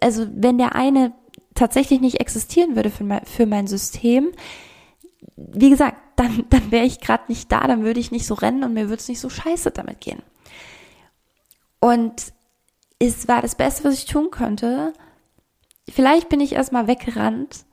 [0.00, 1.12] Also wenn der eine
[1.54, 4.32] tatsächlich nicht existieren würde für mein, für mein System,
[5.36, 8.64] wie gesagt, dann, dann wäre ich gerade nicht da, dann würde ich nicht so rennen
[8.64, 10.24] und mir würde es nicht so scheiße damit gehen.
[11.78, 12.32] Und
[12.98, 14.92] es war das Beste, was ich tun konnte.
[15.88, 17.64] Vielleicht bin ich erstmal weggerannt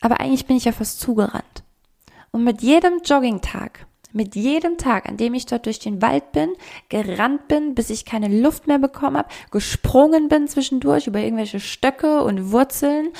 [0.00, 1.64] aber eigentlich bin ich ja fast zugerannt.
[2.30, 6.50] Und mit jedem Joggingtag, mit jedem Tag, an dem ich dort durch den Wald bin,
[6.88, 12.22] gerannt bin, bis ich keine Luft mehr bekommen habe, gesprungen bin zwischendurch über irgendwelche Stöcke
[12.22, 13.10] und Wurzeln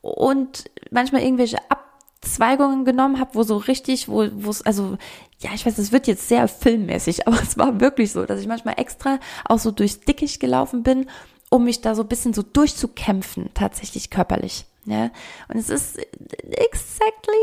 [0.00, 4.96] und manchmal irgendwelche Abzweigungen genommen habe, wo so richtig, wo es also
[5.40, 8.46] ja, ich weiß, es wird jetzt sehr filmmäßig, aber es war wirklich so, dass ich
[8.46, 11.08] manchmal extra auch so durchs Dickicht gelaufen bin,
[11.50, 14.66] um mich da so ein bisschen so durchzukämpfen, tatsächlich körperlich.
[14.86, 15.10] Ja,
[15.48, 17.34] und es ist exactly,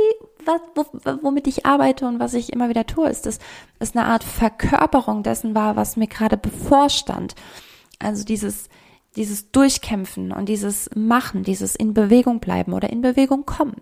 [0.44, 3.38] was, womit ich arbeite und was ich immer wieder tue, ist, dass
[3.80, 7.36] es eine Art Verkörperung dessen war, was mir gerade bevorstand.
[8.00, 8.70] Also dieses,
[9.16, 13.82] dieses Durchkämpfen und dieses Machen, dieses in Bewegung bleiben oder in Bewegung kommen.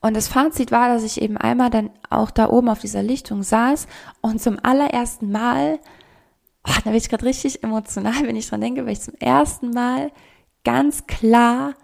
[0.00, 3.42] Und das Fazit war, dass ich eben einmal dann auch da oben auf dieser Lichtung
[3.42, 3.86] saß
[4.20, 5.80] und zum allerersten Mal,
[6.68, 9.70] oh, da bin ich gerade richtig emotional, wenn ich dran denke, weil ich zum ersten
[9.70, 10.12] Mal
[10.64, 11.74] ganz klar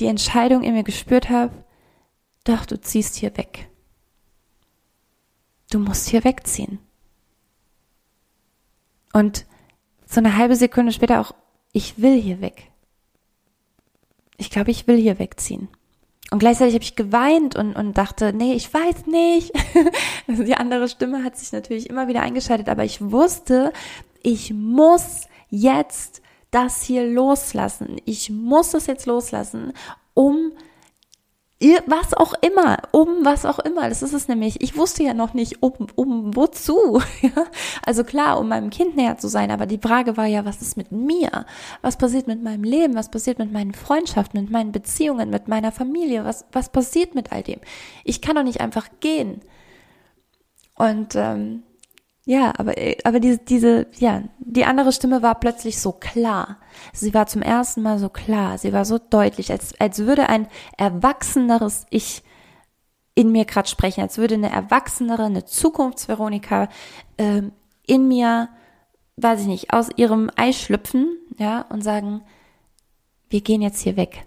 [0.00, 1.52] die Entscheidung in mir gespürt habe,
[2.44, 3.68] doch, du ziehst hier weg.
[5.70, 6.78] Du musst hier wegziehen.
[9.12, 9.46] Und
[10.06, 11.32] so eine halbe Sekunde später auch,
[11.72, 12.70] ich will hier weg.
[14.36, 15.68] Ich glaube, ich will hier wegziehen.
[16.30, 19.52] Und gleichzeitig habe ich geweint und, und dachte, nee, ich weiß nicht.
[20.28, 23.72] Die andere Stimme hat sich natürlich immer wieder eingeschaltet, aber ich wusste,
[24.22, 27.96] ich muss jetzt das hier loslassen.
[28.04, 29.72] Ich muss das jetzt loslassen,
[30.14, 30.52] um
[31.86, 33.88] was auch immer, um was auch immer.
[33.88, 34.62] Das ist es nämlich.
[34.62, 37.02] Ich wusste ja noch nicht, um, um wozu.
[37.84, 40.78] also klar, um meinem Kind näher zu sein, aber die Frage war ja, was ist
[40.78, 41.44] mit mir?
[41.82, 42.94] Was passiert mit meinem Leben?
[42.94, 46.24] Was passiert mit meinen Freundschaften, mit meinen Beziehungen, mit meiner Familie?
[46.24, 47.60] Was, was passiert mit all dem?
[48.04, 49.42] Ich kann doch nicht einfach gehen.
[50.76, 51.62] Und ähm,
[52.26, 56.58] ja, aber, aber diese, diese, ja, die andere Stimme war plötzlich so klar.
[56.92, 58.58] Sie war zum ersten Mal so klar.
[58.58, 62.22] Sie war so deutlich, als, als würde ein erwachseneres Ich
[63.14, 66.68] in mir gerade sprechen, als würde eine erwachsenere, eine Zukunftsveronika
[67.16, 67.42] äh,
[67.86, 68.48] in mir,
[69.16, 72.22] weiß ich nicht, aus ihrem Ei schlüpfen, ja, und sagen,
[73.28, 74.26] wir gehen jetzt hier weg.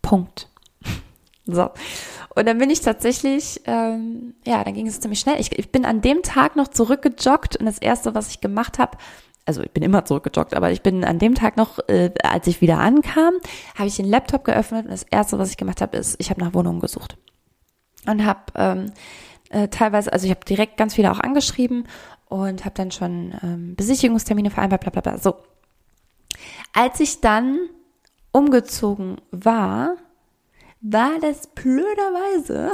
[0.00, 0.48] Punkt.
[1.46, 1.70] so.
[2.34, 5.38] Und dann bin ich tatsächlich, ähm, ja, dann ging es ziemlich schnell.
[5.38, 8.96] Ich, ich bin an dem Tag noch zurückgejoggt und das erste, was ich gemacht habe,
[9.44, 12.60] also ich bin immer zurückgejoggt, aber ich bin an dem Tag noch, äh, als ich
[12.60, 13.34] wieder ankam,
[13.74, 16.40] habe ich den Laptop geöffnet und das erste, was ich gemacht habe, ist, ich habe
[16.40, 17.16] nach Wohnungen gesucht
[18.06, 18.92] und habe ähm,
[19.50, 21.86] äh, teilweise, also ich habe direkt ganz viele auch angeschrieben
[22.26, 25.18] und habe dann schon ähm, Besichtigungstermine vereinbart, bla bla bla.
[25.18, 25.36] So,
[26.72, 27.58] als ich dann
[28.32, 29.96] umgezogen war,
[30.82, 32.72] war das blöderweise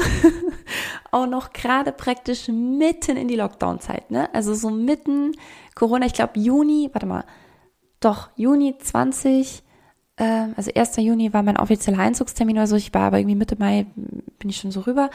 [1.11, 4.33] auch noch gerade praktisch mitten in die Lockdown-Zeit, ne?
[4.35, 5.33] Also so mitten
[5.75, 7.25] Corona, ich glaube Juni, warte mal,
[8.01, 9.63] doch, Juni 20,
[10.17, 10.97] ähm, also 1.
[10.97, 14.57] Juni war mein offizieller Einzugstermin oder so, ich war aber irgendwie Mitte Mai, bin ich
[14.57, 15.11] schon so rüber.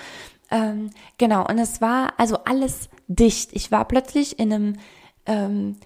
[0.52, 3.50] Ähm, genau, und es war also alles dicht.
[3.54, 4.74] Ich war plötzlich in einem
[5.26, 5.78] ähm,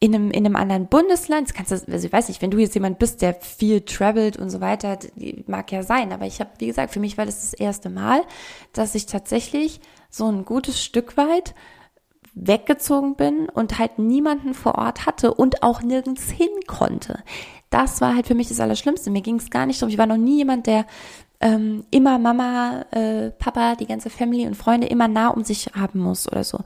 [0.00, 2.58] in einem, in einem anderen Bundesland, das kannst du, also ich weiß nicht, wenn du
[2.58, 4.98] jetzt jemand bist, der viel travelt und so weiter,
[5.46, 8.22] mag ja sein, aber ich habe, wie gesagt, für mich war das das erste Mal,
[8.72, 11.54] dass ich tatsächlich so ein gutes Stück weit
[12.34, 17.24] weggezogen bin und halt niemanden vor Ort hatte und auch nirgends hin konnte.
[17.70, 19.10] Das war halt für mich das Allerschlimmste.
[19.10, 20.86] Mir ging es gar nicht darum, ich war noch nie jemand, der
[21.40, 26.00] ähm, immer Mama, äh, Papa, die ganze Family und Freunde immer nah um sich haben
[26.00, 26.60] muss oder so.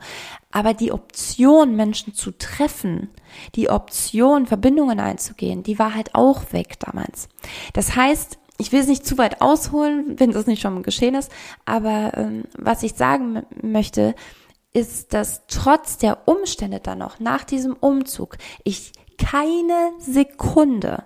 [0.51, 3.09] Aber die Option, Menschen zu treffen,
[3.55, 7.29] die Option, Verbindungen einzugehen, die war halt auch weg damals.
[7.73, 11.31] Das heißt, ich will es nicht zu weit ausholen, wenn das nicht schon geschehen ist,
[11.65, 14.15] aber ähm, was ich sagen möchte,
[14.73, 21.03] ist, dass trotz der Umstände dann noch nach diesem Umzug ich keine Sekunde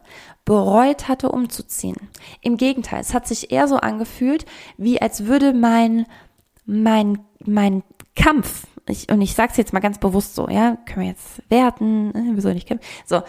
[0.48, 1.98] bereut hatte, umzuziehen.
[2.40, 4.46] Im Gegenteil, es hat sich eher so angefühlt,
[4.78, 6.06] wie als würde mein,
[6.66, 7.84] mein, mein
[8.16, 11.42] Kampf, ich, und ich sage es jetzt mal ganz bewusst so, ja, können wir jetzt
[11.50, 12.88] werten, äh, wieso nicht kämpfen?
[13.06, 13.24] So,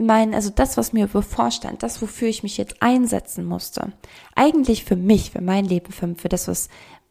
[0.00, 3.92] mein, also das, was mir bevorstand, das, wofür ich mich jetzt einsetzen musste,
[4.34, 6.68] eigentlich für mich, für mein Leben, für, für das, was,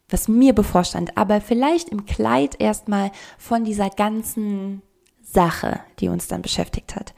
[0.09, 4.81] was mir bevorstand, aber vielleicht im Kleid erstmal von dieser ganzen
[5.21, 7.13] Sache, die uns dann beschäftigt hat.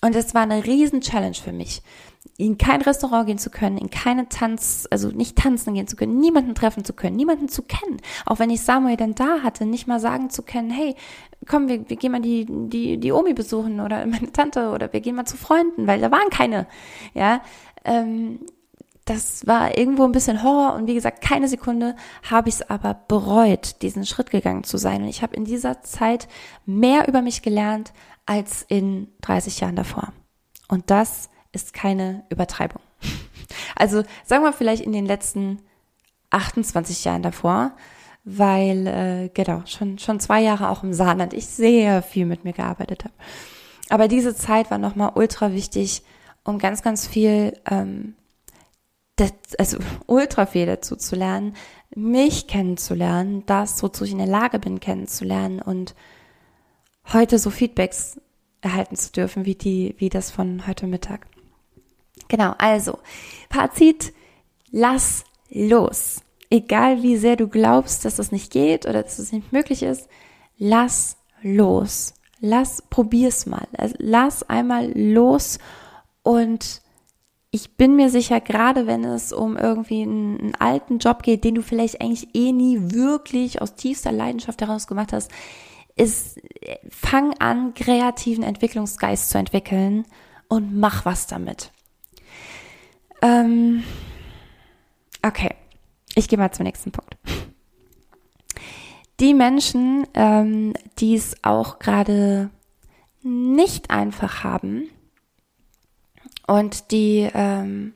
[0.00, 1.82] Und es war eine riesen Challenge für mich,
[2.36, 6.20] in kein Restaurant gehen zu können, in keine Tanz, also nicht tanzen gehen zu können,
[6.20, 8.00] niemanden treffen zu können, niemanden zu kennen.
[8.26, 10.94] Auch wenn ich Samuel dann da hatte, nicht mal sagen zu können, hey,
[11.46, 15.00] komm, wir, wir gehen mal die, die, die Omi besuchen oder meine Tante oder wir
[15.00, 16.68] gehen mal zu Freunden, weil da waren keine.
[17.14, 17.42] Ja,
[17.84, 18.40] ähm,
[19.04, 21.96] das war irgendwo ein bisschen Horror und wie gesagt, keine Sekunde
[22.30, 25.02] habe ich es aber bereut, diesen Schritt gegangen zu sein.
[25.02, 26.28] Und ich habe in dieser Zeit
[26.66, 27.94] mehr über mich gelernt
[28.28, 30.12] als in 30 Jahren davor.
[30.68, 32.82] Und das ist keine Übertreibung.
[33.74, 35.60] Also sagen wir vielleicht in den letzten
[36.30, 37.72] 28 Jahren davor,
[38.24, 42.52] weil äh, genau schon schon zwei Jahre auch im Saarland ich sehr viel mit mir
[42.52, 43.14] gearbeitet habe.
[43.88, 46.02] Aber diese Zeit war nochmal ultra wichtig,
[46.44, 48.16] um ganz ganz viel ähm,
[49.16, 51.54] das, also ultra viel dazu zu lernen,
[51.94, 55.94] mich kennenzulernen, das, wozu ich in der Lage bin, kennenzulernen und
[57.12, 58.20] heute so Feedbacks
[58.60, 61.26] erhalten zu dürfen, wie die, wie das von heute Mittag.
[62.28, 62.98] Genau, also,
[63.50, 64.12] Fazit,
[64.70, 66.22] lass los.
[66.50, 70.08] Egal wie sehr du glaubst, dass das nicht geht oder dass es nicht möglich ist,
[70.56, 72.14] lass los.
[72.40, 73.66] Lass, probier's mal.
[73.98, 75.58] Lass einmal los
[76.22, 76.82] und
[77.50, 81.54] ich bin mir sicher, gerade wenn es um irgendwie einen, einen, alten Job geht, den
[81.54, 85.30] du vielleicht eigentlich eh nie wirklich aus tiefster Leidenschaft heraus gemacht hast,
[85.98, 86.40] ist,
[86.88, 90.06] fang an, kreativen Entwicklungsgeist zu entwickeln
[90.48, 91.72] und mach was damit.
[93.20, 93.82] Ähm,
[95.22, 95.54] okay,
[96.14, 97.16] ich gehe mal zum nächsten Punkt.
[99.20, 102.50] Die Menschen, ähm, die es auch gerade
[103.22, 104.88] nicht einfach haben
[106.46, 107.94] und die, ähm,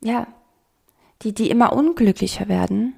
[0.00, 0.26] ja,
[1.22, 2.94] die, die immer unglücklicher werden,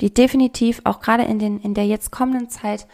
[0.00, 2.86] die definitiv auch gerade in in der jetzt kommenden Zeit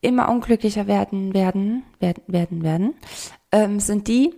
[0.00, 2.94] immer unglücklicher werden, werden, werden, werden, werden,
[3.52, 4.34] ähm, sind die,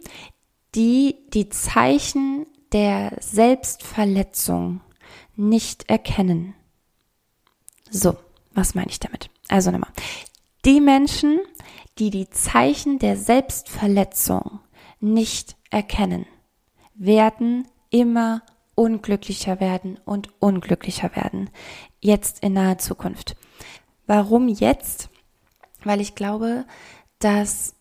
[0.74, 4.80] die die Zeichen der Selbstverletzung
[5.36, 6.54] nicht erkennen.
[7.90, 8.16] So,
[8.54, 9.30] was meine ich damit?
[9.48, 9.90] Also nochmal.
[10.64, 11.40] Die Menschen,
[11.98, 14.60] die die Zeichen der Selbstverletzung
[15.00, 16.26] nicht erkennen,
[16.94, 18.42] werden immer
[18.74, 21.50] unglücklicher werden und unglücklicher werden.
[22.00, 23.36] Jetzt in naher Zukunft.
[24.06, 25.10] Warum jetzt?
[25.84, 26.64] Weil ich glaube,
[27.18, 27.74] dass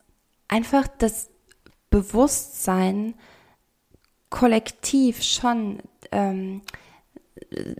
[0.47, 1.29] einfach das
[1.89, 3.15] Bewusstsein
[4.29, 5.79] kollektiv schon
[6.11, 6.61] ähm,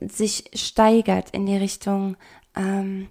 [0.02, 2.18] sich steigert in die Richtung,
[2.56, 3.08] ähm,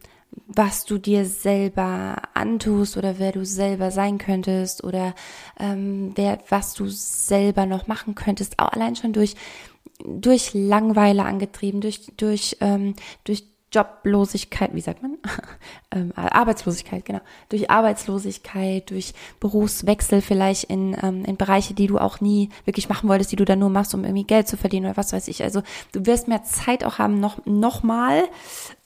[0.46, 5.14] was du dir selber antust oder wer du selber sein könntest oder
[5.58, 9.34] ähm, wer, was du selber noch machen könntest, auch allein schon durch
[10.04, 12.94] durch Langweile angetrieben, durch durch ähm,
[13.24, 15.18] durch Joblosigkeit, wie sagt man?
[15.92, 17.20] ähm, Arbeitslosigkeit, genau.
[17.48, 23.08] Durch Arbeitslosigkeit, durch Berufswechsel vielleicht in, ähm, in Bereiche, die du auch nie wirklich machen
[23.08, 25.42] wolltest, die du dann nur machst, um irgendwie Geld zu verdienen oder was weiß ich.
[25.42, 28.24] Also du wirst mehr Zeit auch haben, noch, noch mal,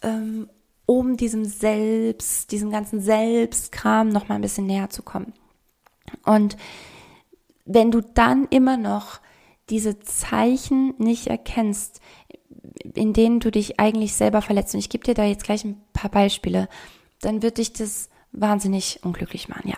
[0.02, 0.48] ähm,
[0.86, 5.32] um diesem Selbst, diesem ganzen Selbstkram noch mal ein bisschen näher zu kommen.
[6.24, 6.56] Und
[7.64, 9.20] wenn du dann immer noch
[9.70, 12.00] diese Zeichen nicht erkennst,
[12.94, 14.74] in denen du dich eigentlich selber verletzt.
[14.74, 16.68] Und ich gebe dir da jetzt gleich ein paar Beispiele.
[17.20, 19.76] Dann wird dich das wahnsinnig unglücklich machen, ja.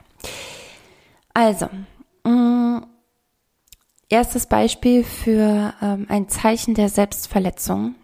[1.34, 1.68] Also,
[2.24, 2.86] mh, mm,
[4.08, 7.94] erstes Beispiel für ähm, ein Zeichen der Selbstverletzung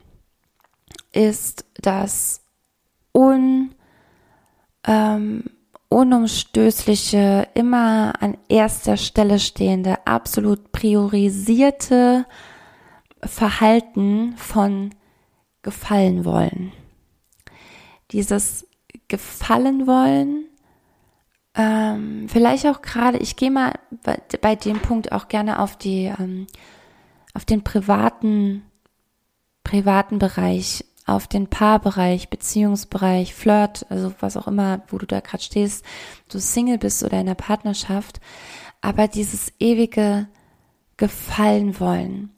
[1.13, 2.43] ist das
[3.15, 3.75] un,
[4.87, 5.45] ähm,
[5.89, 12.27] unumstößliche, immer an erster Stelle stehende, absolut priorisierte
[13.25, 14.95] Verhalten von
[15.63, 16.73] gefallen wollen.
[18.11, 18.67] Dieses
[19.09, 20.47] gefallen wollen,
[21.55, 26.13] ähm, vielleicht auch gerade, ich gehe mal bei, bei, dem Punkt auch gerne auf die,
[26.19, 26.47] ähm,
[27.35, 28.63] auf den privaten,
[29.63, 35.43] privaten Bereich, auf den Paarbereich, Beziehungsbereich, Flirt, also was auch immer, wo du da gerade
[35.43, 35.85] stehst,
[36.31, 38.21] du Single bist oder in der Partnerschaft,
[38.81, 40.29] aber dieses ewige
[40.97, 42.31] Gefallen wollen,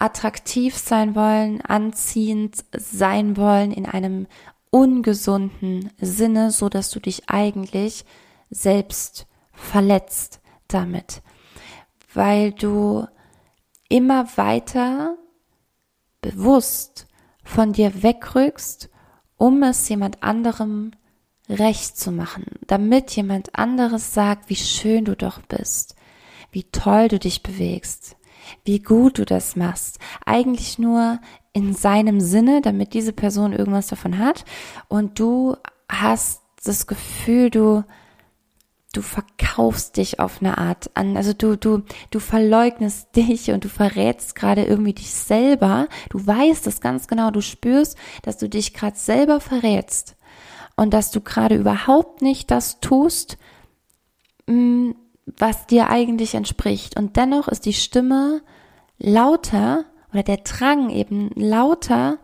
[0.00, 4.26] attraktiv sein wollen, anziehend sein wollen in einem
[4.70, 8.04] ungesunden Sinne, so dass du dich eigentlich
[8.50, 11.22] selbst verletzt damit,
[12.14, 13.06] weil du
[13.88, 15.16] immer weiter
[16.22, 17.06] bewusst
[17.44, 18.88] von dir wegrückst,
[19.36, 20.92] um es jemand anderem
[21.48, 25.96] recht zu machen, damit jemand anderes sagt, wie schön du doch bist,
[26.52, 28.16] wie toll du dich bewegst,
[28.64, 29.98] wie gut du das machst.
[30.24, 31.20] Eigentlich nur
[31.52, 34.44] in seinem Sinne, damit diese Person irgendwas davon hat.
[34.88, 35.56] Und du
[35.88, 37.84] hast das Gefühl, du,
[38.92, 41.16] du verkaufst dich auf eine Art an.
[41.16, 45.88] Also du, du, du verleugnest dich und du verrätst gerade irgendwie dich selber.
[46.10, 47.30] Du weißt es ganz genau.
[47.30, 50.16] Du spürst, dass du dich gerade selber verrätst.
[50.76, 53.36] Und dass du gerade überhaupt nicht das tust,
[54.46, 54.92] mm,
[55.38, 56.96] was dir eigentlich entspricht.
[56.96, 58.42] Und dennoch ist die Stimme
[58.98, 62.18] lauter oder der Drang eben lauter,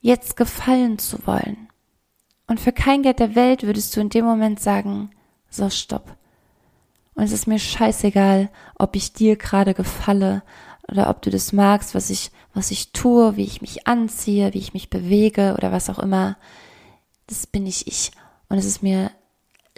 [0.00, 1.68] jetzt gefallen zu wollen.
[2.46, 5.10] Und für kein Geld der Welt würdest du in dem Moment sagen,
[5.48, 6.16] so stopp.
[7.14, 10.42] Und es ist mir scheißegal, ob ich dir gerade gefalle
[10.90, 14.58] oder ob du das magst, was ich, was ich tue, wie ich mich anziehe, wie
[14.58, 16.36] ich mich bewege oder was auch immer.
[17.26, 18.10] Das bin ich ich.
[18.50, 19.10] Und es ist mir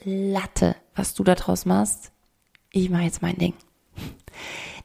[0.03, 2.11] Latte, was du da draus machst
[2.83, 3.55] ich mache jetzt mein Ding.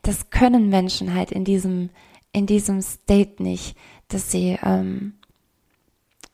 [0.04, 1.90] Das können Menschen halt in diesem,
[2.32, 3.76] in diesem State nicht,
[4.08, 5.14] dass sie, ähm,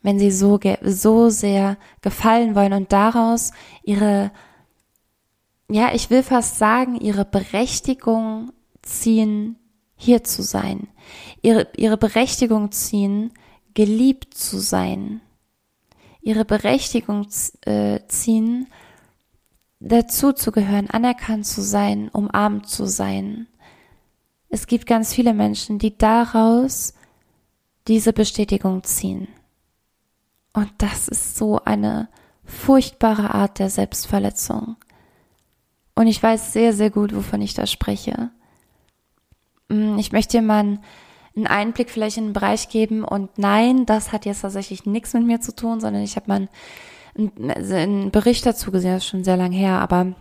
[0.01, 3.51] wenn sie so, so sehr gefallen wollen und daraus
[3.83, 4.31] ihre,
[5.69, 8.53] ja, ich will fast sagen, ihre Berechtigung
[8.83, 9.57] ziehen,
[9.97, 10.87] hier zu sein.
[11.41, 13.33] Ihre, ihre Berechtigung ziehen,
[13.73, 15.21] geliebt zu sein.
[16.21, 17.27] Ihre Berechtigung
[17.65, 18.67] äh, ziehen,
[19.79, 23.47] dazu zu gehören, anerkannt zu sein, umarmt zu sein.
[24.49, 26.93] Es gibt ganz viele Menschen, die daraus
[27.87, 29.27] diese Bestätigung ziehen.
[30.53, 32.09] Und das ist so eine
[32.43, 34.77] furchtbare Art der Selbstverletzung.
[35.93, 38.31] Und ich weiß sehr, sehr gut, wovon ich da spreche.
[39.67, 40.79] Mm, ich möchte dir mal ein,
[41.35, 43.03] einen Einblick vielleicht in den Bereich geben.
[43.03, 46.35] Und nein, das hat jetzt tatsächlich nichts mit mir zu tun, sondern ich habe mal
[46.35, 46.49] einen,
[47.17, 50.13] einen Bericht dazu gesehen, das ist schon sehr lang her, aber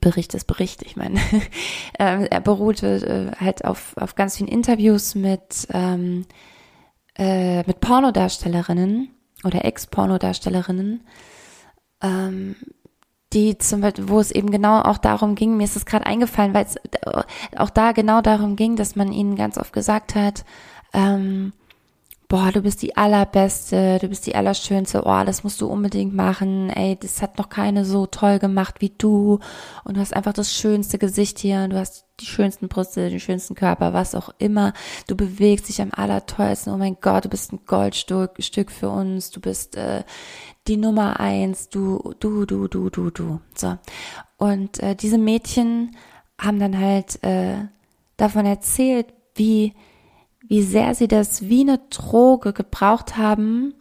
[0.00, 1.20] Bericht ist Bericht, ich meine.
[1.98, 6.26] ähm, er beruhte äh, halt auf, auf ganz vielen Interviews mit, ähm,
[7.16, 9.10] äh, mit Pornodarstellerinnen
[9.44, 11.04] oder Ex-Pornodarstellerinnen,
[12.02, 12.56] ähm,
[13.32, 16.54] die zum Beispiel, wo es eben genau auch darum ging, mir ist es gerade eingefallen,
[16.54, 16.76] weil es
[17.56, 20.44] auch da genau darum ging, dass man ihnen ganz oft gesagt hat,
[20.92, 21.52] ähm,
[22.28, 26.70] boah, du bist die allerbeste, du bist die allerschönste, oh, das musst du unbedingt machen,
[26.70, 29.38] ey, das hat noch keine so toll gemacht wie du.
[29.84, 33.54] Und du hast einfach das schönste Gesicht hier, du hast die schönsten Brüste, den schönsten
[33.54, 34.72] Körper, was auch immer,
[35.06, 39.30] du bewegst dich am allertollsten, oh mein Gott, du bist ein Goldstück Stück für uns,
[39.30, 40.02] du bist äh,
[40.66, 43.78] die Nummer eins, du, du, du, du, du, du, so.
[44.36, 45.96] Und äh, diese Mädchen
[46.38, 47.56] haben dann halt äh,
[48.16, 49.74] davon erzählt, wie
[50.48, 53.74] wie sehr sie das wie eine Droge gebraucht haben,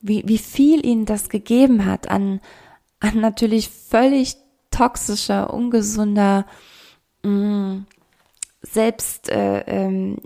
[0.00, 2.40] wie, wie viel ihnen das gegeben hat an,
[3.00, 4.36] an natürlich völlig
[4.70, 6.46] toxischer, ungesunder,
[7.22, 7.86] mh, mm,
[8.62, 10.16] selbst, äh, ähm,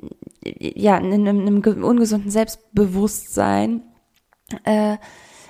[0.43, 3.83] ja, in einem, einem ungesunden Selbstbewusstsein.
[4.65, 4.97] Äh,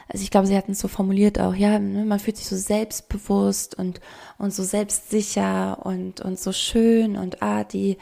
[0.09, 2.57] also ich glaube, sie hatten es so formuliert auch, ja, ne, man fühlt sich so
[2.57, 4.01] selbstbewusst und,
[4.39, 7.97] und so selbstsicher und, und so schön und ah, die,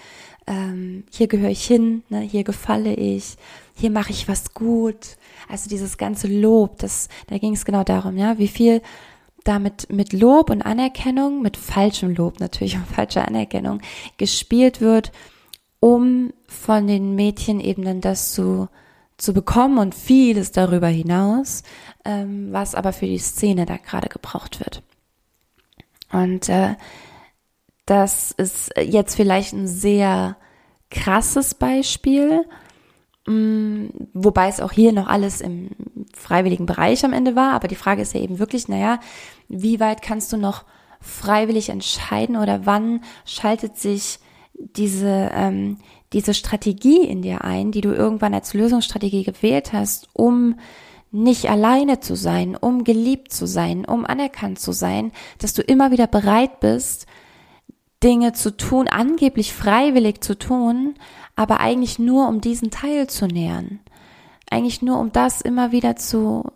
[0.48, 3.36] ähm, hier gehöre ich hin, ne, hier gefalle ich,
[3.74, 5.16] hier mache ich was gut.
[5.48, 8.82] Also dieses ganze Lob, das, da ging es genau darum, ja, wie viel
[9.44, 13.80] damit mit Lob und Anerkennung, mit falschem Lob natürlich und falscher Anerkennung
[14.16, 15.12] gespielt wird,
[15.80, 18.68] um von den Mädchen eben dann das zu,
[19.18, 21.62] zu bekommen und vieles darüber hinaus,
[22.06, 24.82] ähm, was aber für die Szene da gerade gebraucht wird.
[26.10, 26.74] Und äh,
[27.88, 30.36] das ist jetzt vielleicht ein sehr
[30.90, 32.44] krasses Beispiel,
[33.26, 35.70] mm, wobei es auch hier noch alles im
[36.14, 37.54] freiwilligen Bereich am Ende war.
[37.54, 39.00] Aber die Frage ist ja eben wirklich, naja,
[39.48, 40.64] wie weit kannst du noch
[41.00, 44.18] freiwillig entscheiden oder wann schaltet sich
[44.52, 45.78] diese, ähm,
[46.12, 50.56] diese Strategie in dir ein, die du irgendwann als Lösungsstrategie gewählt hast, um
[51.10, 55.90] nicht alleine zu sein, um geliebt zu sein, um anerkannt zu sein, dass du immer
[55.90, 57.06] wieder bereit bist,
[58.02, 60.94] Dinge zu tun, angeblich freiwillig zu tun,
[61.36, 63.80] aber eigentlich nur um diesen Teil zu nähern.
[64.50, 66.52] Eigentlich nur um das immer wieder zu,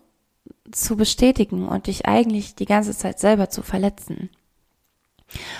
[0.71, 4.29] zu bestätigen und dich eigentlich die ganze Zeit selber zu verletzen.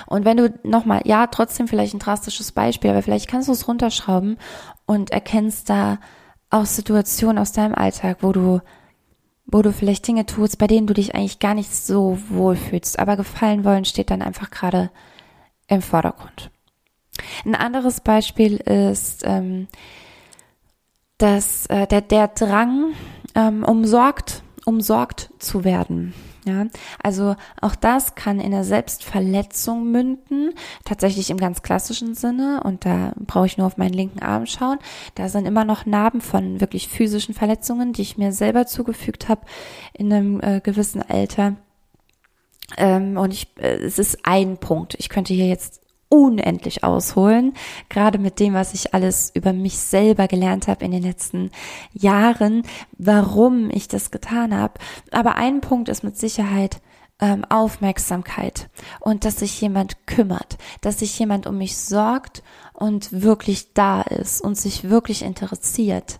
[0.05, 3.67] Und wenn du nochmal, ja, trotzdem vielleicht ein drastisches Beispiel, aber vielleicht kannst du es
[3.67, 4.37] runterschrauben
[4.85, 5.99] und erkennst da
[6.49, 8.61] auch Situationen aus deinem Alltag, wo du,
[9.45, 12.99] wo du vielleicht Dinge tust, bei denen du dich eigentlich gar nicht so wohl fühlst,
[12.99, 14.91] aber gefallen wollen steht dann einfach gerade
[15.73, 16.51] im Vordergrund.
[17.45, 19.67] Ein anderes Beispiel ist ähm,
[21.23, 22.93] dass äh, der, der Drang,
[23.33, 26.13] ähm, umsorgt, umsorgt zu werden.
[26.45, 26.65] Ja,
[27.01, 30.51] also auch das kann in der Selbstverletzung münden,
[30.83, 32.61] tatsächlich im ganz klassischen Sinne.
[32.65, 34.79] Und da brauche ich nur auf meinen linken Arm schauen.
[35.15, 39.45] Da sind immer noch Narben von wirklich physischen Verletzungen, die ich mir selber zugefügt habe
[39.93, 41.55] in einem äh, gewissen Alter.
[42.77, 44.95] Ähm, und ich, äh, es ist ein Punkt.
[44.99, 47.53] Ich könnte hier jetzt unendlich ausholen,
[47.89, 51.49] gerade mit dem, was ich alles über mich selber gelernt habe in den letzten
[51.91, 52.61] Jahren,
[52.99, 54.75] warum ich das getan habe.
[55.09, 56.81] Aber ein Punkt ist mit Sicherheit
[57.19, 58.69] ähm, Aufmerksamkeit
[58.99, 62.43] und dass sich jemand kümmert, dass sich jemand um mich sorgt
[62.73, 66.19] und wirklich da ist und sich wirklich interessiert.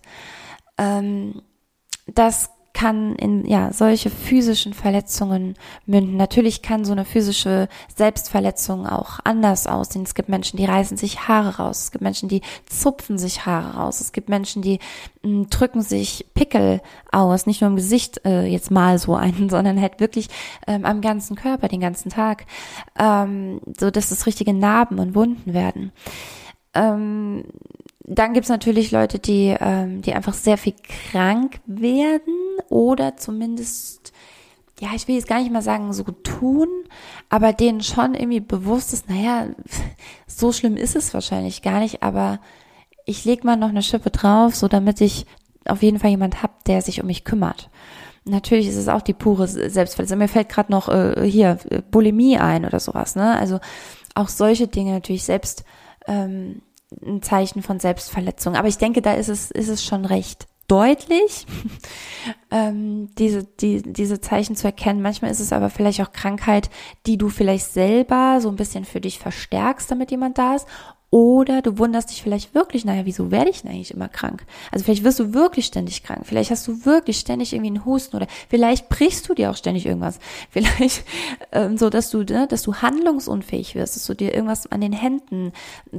[0.77, 1.43] Ähm,
[2.07, 5.55] das kann in ja solche physischen Verletzungen
[5.85, 6.17] münden.
[6.17, 10.03] Natürlich kann so eine physische Selbstverletzung auch anders aussehen.
[10.03, 11.83] Es gibt Menschen, die reißen sich Haare raus.
[11.83, 14.01] Es gibt Menschen, die zupfen sich Haare raus.
[14.01, 14.79] Es gibt Menschen, die
[15.23, 19.49] m, hm, drücken sich Pickel aus, nicht nur im Gesicht äh, jetzt mal so einen,
[19.51, 20.27] sondern halt wirklich
[20.65, 22.45] ähm, am ganzen Körper den ganzen Tag,
[22.97, 25.91] ähm, so dass es richtige Narben und Wunden werden.
[26.73, 27.43] Ähm,
[28.03, 30.75] dann gibt's natürlich Leute, die, ähm, die einfach sehr viel
[31.11, 32.35] krank werden
[32.69, 34.11] oder zumindest,
[34.79, 36.67] ja, ich will jetzt gar nicht mal sagen, so tun,
[37.29, 39.47] aber denen schon irgendwie bewusst ist, naja,
[40.27, 42.39] so schlimm ist es wahrscheinlich gar nicht, aber
[43.05, 45.25] ich leg mal noch eine Schippe drauf, so damit ich
[45.65, 47.69] auf jeden Fall jemand hab, der sich um mich kümmert.
[48.25, 50.17] Natürlich ist es auch die pure Selbstverletzung.
[50.17, 53.37] Mir fällt gerade noch äh, hier äh, Bulimie ein oder sowas, ne?
[53.37, 53.59] Also
[54.15, 55.65] auch solche Dinge natürlich selbst
[56.07, 56.61] ähm,
[57.05, 58.55] ein Zeichen von Selbstverletzung.
[58.55, 61.45] Aber ich denke, da ist es, ist es schon recht deutlich,
[62.51, 65.01] ähm, diese, die, diese Zeichen zu erkennen.
[65.01, 66.69] Manchmal ist es aber vielleicht auch Krankheit,
[67.05, 70.67] die du vielleicht selber so ein bisschen für dich verstärkst, damit jemand da ist.
[71.13, 74.47] Oder du wunderst dich vielleicht wirklich, naja, wieso werde ich denn eigentlich immer krank?
[74.71, 76.21] Also vielleicht wirst du wirklich ständig krank.
[76.23, 79.85] Vielleicht hast du wirklich ständig irgendwie einen Husten oder vielleicht brichst du dir auch ständig
[79.85, 80.17] irgendwas.
[80.49, 81.03] Vielleicht
[81.51, 84.91] ähm, so, dass du, ne, dass du handlungsunfähig wirst, dass du dir irgendwas an den
[84.91, 85.51] Händen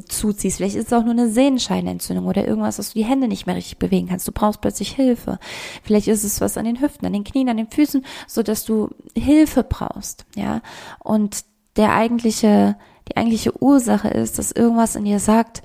[0.08, 0.56] zuziehst.
[0.56, 3.54] Vielleicht ist es auch nur eine Sehenscheinentzündung oder irgendwas, dass du die Hände nicht mehr
[3.54, 4.26] richtig bewegen kannst.
[4.26, 5.38] Du brauchst plötzlich Hilfe.
[5.84, 8.64] Vielleicht ist es was an den Hüften, an den Knien, an den Füßen, so dass
[8.64, 10.60] du Hilfe brauchst, ja.
[10.98, 11.44] Und
[11.76, 12.76] der eigentliche
[13.08, 15.62] die eigentliche Ursache ist, dass irgendwas in dir sagt,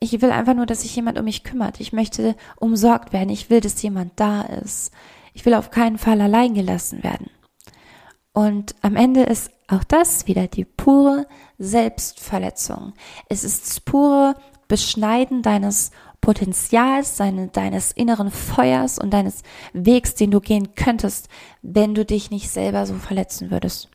[0.00, 1.80] ich will einfach nur, dass sich jemand um mich kümmert.
[1.80, 3.30] Ich möchte umsorgt werden.
[3.30, 4.92] Ich will, dass jemand da ist.
[5.32, 7.30] Ich will auf keinen Fall allein gelassen werden.
[8.32, 11.26] Und am Ende ist auch das wieder die pure
[11.58, 12.92] Selbstverletzung.
[13.28, 14.34] Es ist das pure
[14.68, 21.28] Beschneiden deines Potenzials, seine, deines inneren Feuers und deines Wegs, den du gehen könntest,
[21.62, 23.88] wenn du dich nicht selber so verletzen würdest.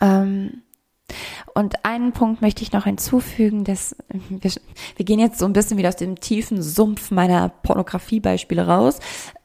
[0.00, 0.62] Ähm,
[1.54, 3.96] und einen Punkt möchte ich noch hinzufügen, dass
[4.28, 4.52] wir,
[4.96, 8.98] wir gehen jetzt so ein bisschen wieder aus dem tiefen Sumpf meiner Pornografiebeispiele raus,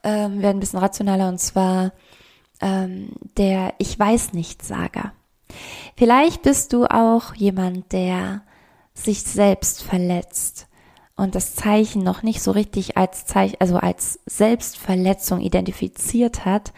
[0.04, 1.92] ähm, werden ein bisschen rationaler und zwar
[2.62, 5.14] ähm, der Ich weiß nicht Sager.
[5.96, 8.42] Vielleicht bist du auch jemand, der
[8.94, 10.68] sich selbst verletzt
[11.16, 16.74] und das Zeichen noch nicht so richtig als Zeichen, also als Selbstverletzung identifiziert hat,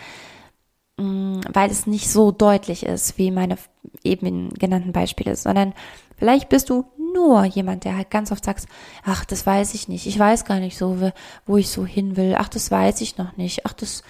[0.99, 3.57] weil es nicht so deutlich ist, wie meine
[4.03, 5.73] eben genannten Beispiele, sondern
[6.17, 8.67] vielleicht bist du nur jemand, der halt ganz oft sagt,
[9.03, 11.11] ach, das weiß ich nicht, ich weiß gar nicht so,
[11.45, 14.03] wo ich so hin will, ach, das weiß ich noch nicht, ach, das,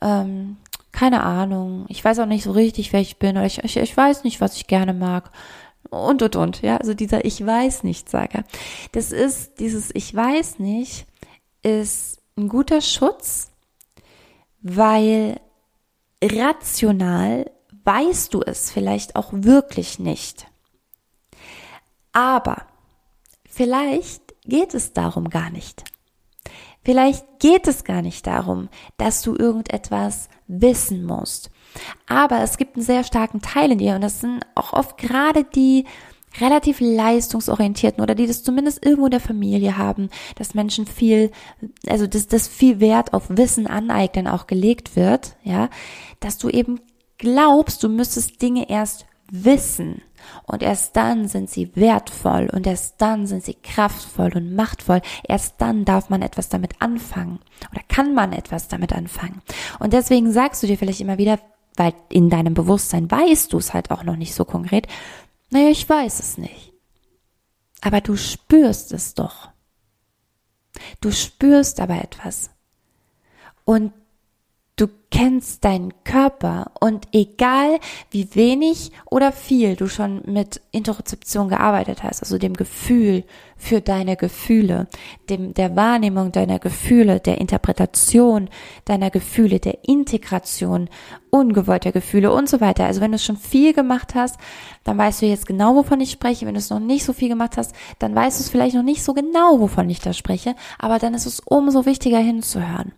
[0.00, 0.56] ähm,
[0.92, 3.96] keine Ahnung, ich weiß auch nicht so richtig, wer ich bin, oder ich, ich, ich
[3.96, 5.30] weiß nicht, was ich gerne mag,
[5.90, 8.42] und, und, und, ja, also dieser Ich weiß nicht Sager.
[8.92, 11.06] Das ist, dieses Ich weiß nicht,
[11.62, 13.52] ist ein guter Schutz,
[14.62, 15.40] weil
[16.22, 17.50] rational
[17.84, 20.46] weißt du es vielleicht auch wirklich nicht.
[22.12, 22.66] Aber
[23.48, 25.84] vielleicht geht es darum gar nicht.
[26.84, 31.50] Vielleicht geht es gar nicht darum, dass du irgendetwas wissen musst.
[32.06, 35.44] Aber es gibt einen sehr starken Teil in dir und das sind auch oft gerade
[35.44, 35.84] die
[36.40, 41.30] relativ leistungsorientierten oder die das zumindest irgendwo in der Familie haben, dass Menschen viel,
[41.86, 45.68] also dass das viel Wert auf Wissen aneignen auch gelegt wird, ja,
[46.20, 46.80] dass du eben
[47.18, 50.02] glaubst, du müsstest Dinge erst wissen
[50.44, 55.00] und erst dann sind sie wertvoll und erst dann sind sie kraftvoll und machtvoll.
[55.26, 57.40] Erst dann darf man etwas damit anfangen
[57.72, 59.42] oder kann man etwas damit anfangen.
[59.78, 61.38] Und deswegen sagst du dir vielleicht immer wieder,
[61.76, 64.86] weil in deinem Bewusstsein weißt du es halt auch noch nicht so konkret,
[65.50, 66.72] naja, ich weiß es nicht.
[67.80, 69.50] Aber du spürst es doch.
[71.00, 72.50] Du spürst aber etwas.
[73.64, 73.92] Und
[74.78, 77.78] Du kennst deinen Körper und egal
[78.10, 83.24] wie wenig oder viel du schon mit Interozeption gearbeitet hast, also dem Gefühl
[83.56, 84.86] für deine Gefühle,
[85.30, 88.50] dem, der Wahrnehmung deiner Gefühle, der Interpretation
[88.84, 90.90] deiner Gefühle, der Integration
[91.30, 92.84] ungewollter Gefühle und so weiter.
[92.84, 94.38] Also wenn du schon viel gemacht hast,
[94.84, 96.44] dann weißt du jetzt genau, wovon ich spreche.
[96.44, 98.82] Wenn du es noch nicht so viel gemacht hast, dann weißt du es vielleicht noch
[98.82, 100.54] nicht so genau, wovon ich da spreche.
[100.78, 102.92] Aber dann ist es umso wichtiger hinzuhören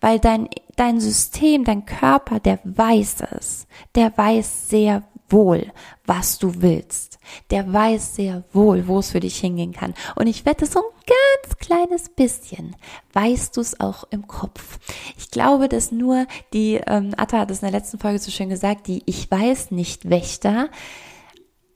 [0.00, 5.72] weil dein, dein System, dein Körper, der weiß es, der weiß sehr wohl,
[6.04, 7.18] was du willst.
[7.50, 9.94] Der weiß sehr wohl, wo es für dich hingehen kann.
[10.16, 12.76] Und ich wette, so ein ganz kleines bisschen
[13.12, 14.78] weißt du es auch im Kopf.
[15.16, 18.48] Ich glaube, dass nur die, ähm, Atta hat es in der letzten Folge so schön
[18.48, 20.68] gesagt, die Ich weiß nicht Wächter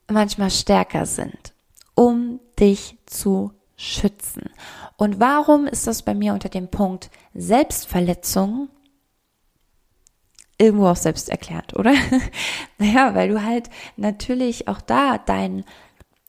[0.07, 1.53] manchmal stärker sind,
[1.95, 4.49] um dich zu schützen.
[4.97, 8.69] Und warum ist das bei mir unter dem Punkt Selbstverletzung
[10.57, 11.93] irgendwo auch selbst erklärt, oder?
[12.77, 15.65] naja, weil du halt natürlich auch da dein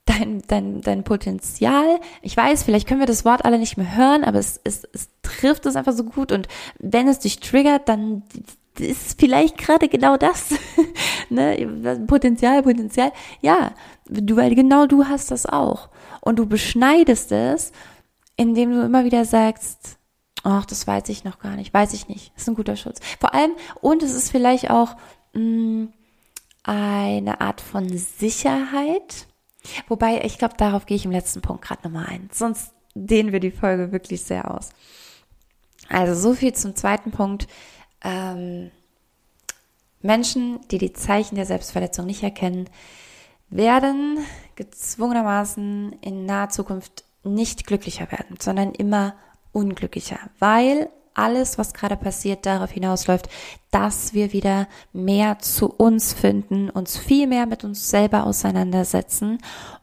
[0.07, 1.99] dein, dein, dein Potenzial.
[2.21, 5.09] Ich weiß, vielleicht können wir das Wort alle nicht mehr hören, aber es, es, es
[5.21, 6.31] trifft es einfach so gut.
[6.31, 6.47] Und
[6.79, 8.23] wenn es dich triggert, dann
[8.79, 10.53] ist vielleicht gerade genau das.
[11.29, 12.05] ne?
[12.07, 13.11] Potenzial, Potenzial.
[13.41, 13.71] Ja,
[14.05, 15.89] du, weil genau du hast das auch.
[16.21, 17.71] Und du beschneidest es
[18.37, 19.97] indem du immer wieder sagst,
[20.43, 22.31] ach, das weiß ich noch gar nicht, weiß ich nicht.
[22.33, 22.99] Das ist ein guter Schutz.
[23.19, 24.95] Vor allem, und es ist vielleicht auch
[25.33, 25.93] mh, mm,
[26.63, 29.27] eine Art von Sicherheit.
[29.87, 32.29] Wobei, ich glaube, darauf gehe ich im letzten Punkt gerade nochmal ein.
[32.31, 34.69] Sonst dehnen wir die Folge wirklich sehr aus.
[35.89, 37.47] Also so viel zum zweiten Punkt.
[38.03, 38.71] Ähm,
[40.01, 42.69] Menschen, die die Zeichen der Selbstverletzung nicht erkennen,
[43.49, 44.19] werden
[44.55, 49.15] gezwungenermaßen in naher Zukunft nicht glücklicher werden, sondern immer
[49.51, 53.27] unglücklicher, weil alles, was gerade passiert, darauf hinausläuft,
[53.71, 59.39] dass wir wieder mehr zu uns finden, uns viel mehr mit uns selber auseinandersetzen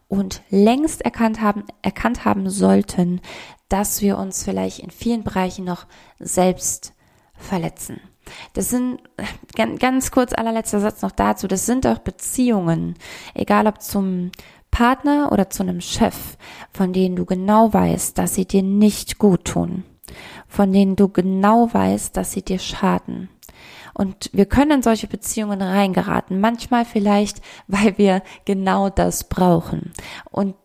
[0.07, 3.19] und längst erkannt haben, erkannt haben sollten,
[3.67, 5.85] dass wir uns vielleicht in vielen Bereichen noch
[6.19, 6.93] selbst
[7.33, 7.99] verletzen.
[8.53, 8.99] Das sind
[9.79, 11.47] ganz kurz allerletzter Satz noch dazu.
[11.47, 12.95] Das sind auch Beziehungen,
[13.33, 14.31] egal ob zum
[14.75, 16.35] Partner oder zu einem Chef,
[16.69, 19.85] von denen du genau weißt, dass sie dir nicht gut tun,
[20.49, 23.29] von denen du genau weißt, dass sie dir schaden.
[23.93, 26.41] Und wir können in solche Beziehungen reingeraten.
[26.41, 29.93] Manchmal vielleicht, weil wir genau das brauchen.
[30.29, 30.55] Und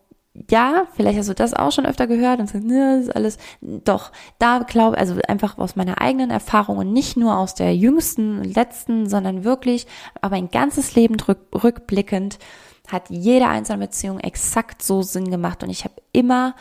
[0.49, 3.37] ja, vielleicht hast du das auch schon öfter gehört und sagst, ne, das ist alles,
[3.61, 8.43] doch, da glaube, also einfach aus meiner eigenen Erfahrung und nicht nur aus der jüngsten,
[8.43, 9.87] letzten, sondern wirklich,
[10.19, 11.15] aber ein ganzes Leben
[11.53, 12.39] rückblickend,
[12.87, 16.55] hat jede einzelne Beziehung exakt so Sinn gemacht und ich habe immer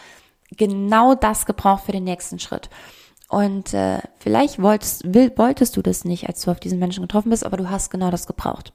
[0.57, 2.71] genau das gebraucht für den nächsten Schritt.
[3.29, 7.31] Und äh, vielleicht wolltest, will, wolltest du das nicht, als du auf diesen Menschen getroffen
[7.31, 8.73] bist, aber du hast genau das gebraucht.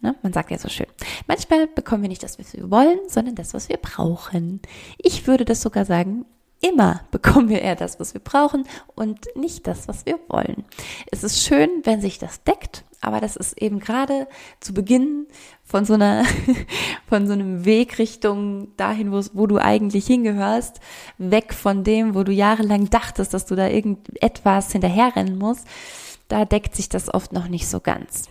[0.00, 0.14] Ne?
[0.22, 0.86] Man sagt ja so schön.
[1.26, 4.62] Manchmal bekommen wir nicht das, was wir wollen, sondern das, was wir brauchen.
[4.96, 6.24] Ich würde das sogar sagen,
[6.60, 10.64] immer bekommen wir eher das, was wir brauchen und nicht das, was wir wollen.
[11.10, 14.26] Es ist schön, wenn sich das deckt, aber das ist eben gerade
[14.60, 15.26] zu Beginn
[15.64, 16.24] von so einer,
[17.08, 20.80] von so einem Weg Richtung dahin, wo, wo du eigentlich hingehörst,
[21.18, 25.66] weg von dem, wo du jahrelang dachtest, dass du da irgendetwas hinterherrennen musst.
[26.26, 28.28] Da deckt sich das oft noch nicht so ganz.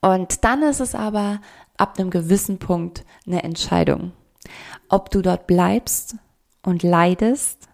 [0.00, 1.40] Und dann ist es aber
[1.76, 4.12] ab einem gewissen Punkt eine Entscheidung,
[4.88, 6.16] ob du dort bleibst
[6.62, 7.68] und leidest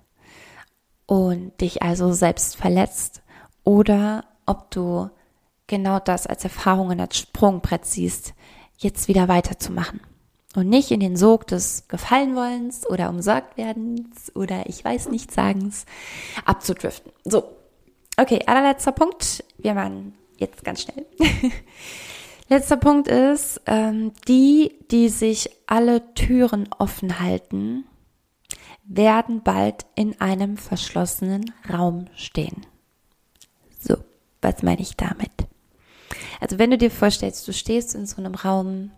[1.06, 3.22] und dich also selbst verletzt
[3.62, 5.10] oder ob du
[5.66, 8.34] genau das als Erfahrungen als Sprungbrett siehst,
[8.78, 10.00] jetzt wieder weiterzumachen.
[10.54, 15.84] Und nicht in den Sog des Gefallenwollens oder umsorgt werdens oder ich weiß nicht sagens
[16.44, 17.12] abzudriften.
[17.24, 17.44] So.
[18.16, 19.44] Okay, allerletzter Punkt.
[19.58, 21.04] Wir machen jetzt ganz schnell.
[22.48, 27.84] Letzter Punkt ist, ähm, die, die sich alle Türen offen halten,
[28.84, 32.64] werden bald in einem verschlossenen Raum stehen.
[33.78, 33.96] So,
[34.40, 35.32] was meine ich damit?
[36.40, 38.90] Also wenn du dir vorstellst, du stehst in so einem Raum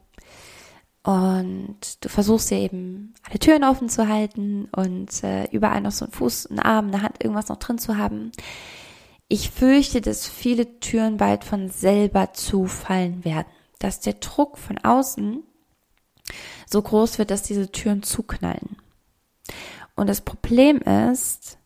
[1.03, 6.05] und du versuchst dir eben alle Türen offen zu halten und äh, überall noch so
[6.05, 8.33] ein Fuß, einen Arm, eine Hand, irgendwas noch drin zu haben.
[9.29, 13.49] Ich fürchte, dass viele Türen bald von selber zufallen werden,
[13.79, 15.43] dass der Druck von außen
[16.67, 18.77] so groß wird, dass diese Türen zuknallen.
[19.95, 21.59] Und das Problem ist,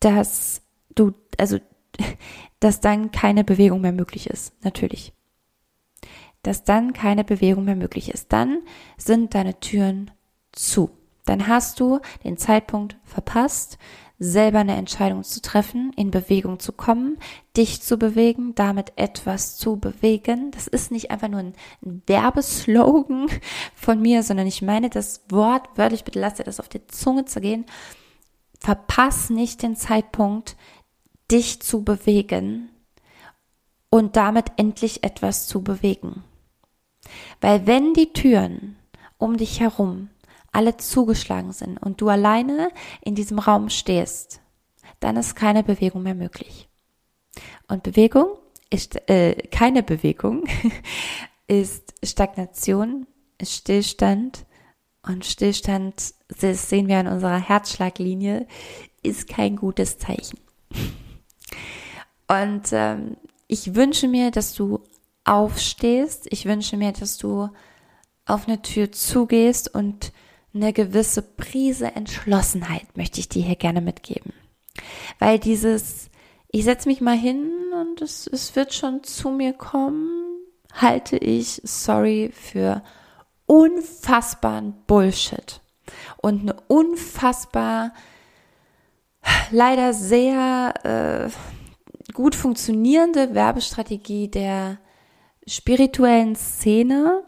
[0.00, 0.62] dass
[0.94, 1.58] du, also
[2.60, 5.12] dass dann keine Bewegung mehr möglich ist, natürlich.
[6.42, 8.32] Dass dann keine Bewegung mehr möglich ist.
[8.32, 8.58] Dann
[8.96, 10.10] sind deine Türen
[10.52, 10.90] zu.
[11.24, 13.78] Dann hast du den Zeitpunkt verpasst,
[14.18, 17.16] selber eine Entscheidung zu treffen, in Bewegung zu kommen,
[17.56, 20.50] dich zu bewegen, damit etwas zu bewegen.
[20.50, 21.54] Das ist nicht einfach nur ein,
[22.06, 23.28] Werbeslogan
[23.74, 27.24] von mir, sondern ich meine das Wort wörtlich, bitte lass dir das auf die Zunge
[27.24, 27.64] zu gehen.
[28.58, 30.54] Verpass nicht den Zeitpunkt,
[31.30, 32.70] dich zu bewegen
[33.90, 36.24] und damit endlich etwas zu bewegen.
[37.40, 38.76] Weil wenn die Türen
[39.18, 40.10] um dich herum
[40.52, 42.70] alle zugeschlagen sind und du alleine
[43.02, 44.40] in diesem Raum stehst,
[44.98, 46.68] dann ist keine Bewegung mehr möglich.
[47.68, 48.36] Und Bewegung
[48.70, 50.44] ist äh, keine Bewegung,
[51.46, 53.06] ist Stagnation,
[53.38, 54.46] ist Stillstand
[55.06, 58.46] und Stillstand, das sehen wir an unserer Herzschlaglinie,
[59.02, 60.38] ist kein gutes Zeichen.
[62.30, 63.16] Und ähm,
[63.48, 64.84] ich wünsche mir, dass du
[65.24, 66.28] aufstehst.
[66.30, 67.48] Ich wünsche mir, dass du
[68.24, 70.12] auf eine Tür zugehst und
[70.54, 74.32] eine gewisse Prise Entschlossenheit möchte ich dir hier gerne mitgeben.
[75.18, 76.08] Weil dieses,
[76.52, 80.36] ich setze mich mal hin und es, es wird schon zu mir kommen,
[80.72, 82.84] halte ich, sorry, für
[83.46, 85.60] unfassbaren Bullshit.
[86.18, 87.92] Und eine unfassbar,
[89.50, 91.59] leider sehr, äh,
[92.20, 94.76] gut funktionierende Werbestrategie der
[95.46, 97.24] spirituellen Szene,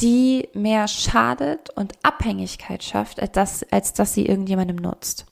[0.00, 5.24] die mehr schadet und Abhängigkeit schafft, als dass, als dass sie irgendjemandem nutzt.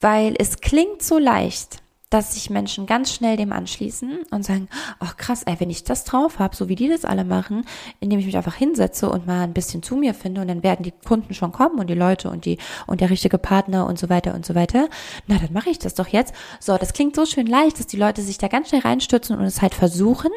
[0.00, 5.16] Weil es klingt so leicht, dass sich Menschen ganz schnell dem anschließen und sagen, ach
[5.18, 7.64] krass, ey, wenn ich das drauf habe, so wie die das alle machen,
[8.00, 10.82] indem ich mich einfach hinsetze und mal ein bisschen zu mir finde und dann werden
[10.82, 12.56] die Kunden schon kommen und die Leute und die
[12.86, 14.88] und der richtige Partner und so weiter und so weiter.
[15.26, 16.34] Na, dann mache ich das doch jetzt.
[16.60, 19.44] So, das klingt so schön leicht, dass die Leute sich da ganz schnell reinstürzen und
[19.44, 20.30] es halt versuchen,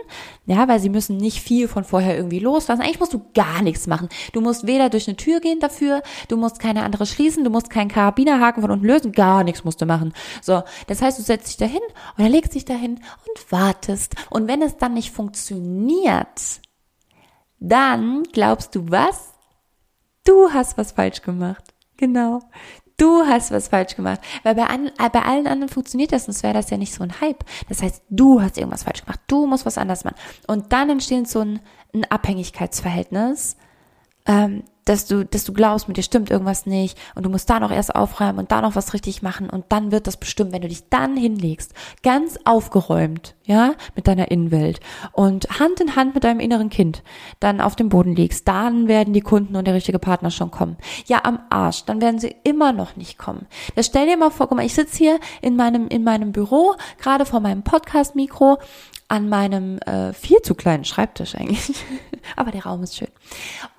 [0.46, 2.82] ja, weil sie müssen nicht viel von vorher irgendwie loslassen.
[2.82, 4.10] Eigentlich musst du gar nichts machen.
[4.34, 7.70] Du musst weder durch eine Tür gehen dafür, du musst keine andere schließen, du musst
[7.70, 10.14] keinen Karabinerhaken von unten lösen, gar nichts musst du machen.
[10.42, 11.82] So, das heißt, du setzt dich dahin
[12.18, 14.16] oder legst dich dahin und wartest.
[14.30, 16.62] Und wenn es dann nicht funktioniert,
[17.60, 19.34] dann glaubst du was?
[20.24, 21.64] Du hast was falsch gemacht.
[21.98, 22.42] Genau.
[22.98, 24.20] Du hast was falsch gemacht.
[24.44, 27.04] Weil bei, an, äh, bei allen anderen funktioniert das, sonst wäre das ja nicht so
[27.04, 27.44] ein Hype.
[27.68, 29.20] Das heißt, du hast irgendwas falsch gemacht.
[29.28, 30.18] Du musst was anders machen.
[30.48, 31.60] Und dann entsteht so ein,
[31.94, 33.58] ein Abhängigkeitsverhältnis,
[34.28, 37.60] ähm, dass du, dass du glaubst, mit dir stimmt irgendwas nicht und du musst da
[37.60, 40.62] noch erst aufräumen und da noch was richtig machen und dann wird das bestimmt, wenn
[40.62, 41.74] du dich dann hinlegst,
[42.04, 44.80] ganz aufgeräumt, ja, mit deiner Innenwelt
[45.14, 47.04] und Hand in Hand mit deinem inneren Kind
[47.40, 50.78] dann auf dem Boden liegst, dann werden die Kunden und der richtige Partner schon kommen.
[51.08, 53.48] Ja, am Arsch, dann werden sie immer noch nicht kommen.
[53.76, 56.76] Das stell dir mal vor, guck mal, ich sitze hier in meinem, in meinem Büro,
[57.00, 58.60] gerade vor meinem Podcast-Mikro
[59.08, 61.74] an meinem äh, viel zu kleinen Schreibtisch eigentlich.
[62.36, 63.10] Aber der Raum ist schön.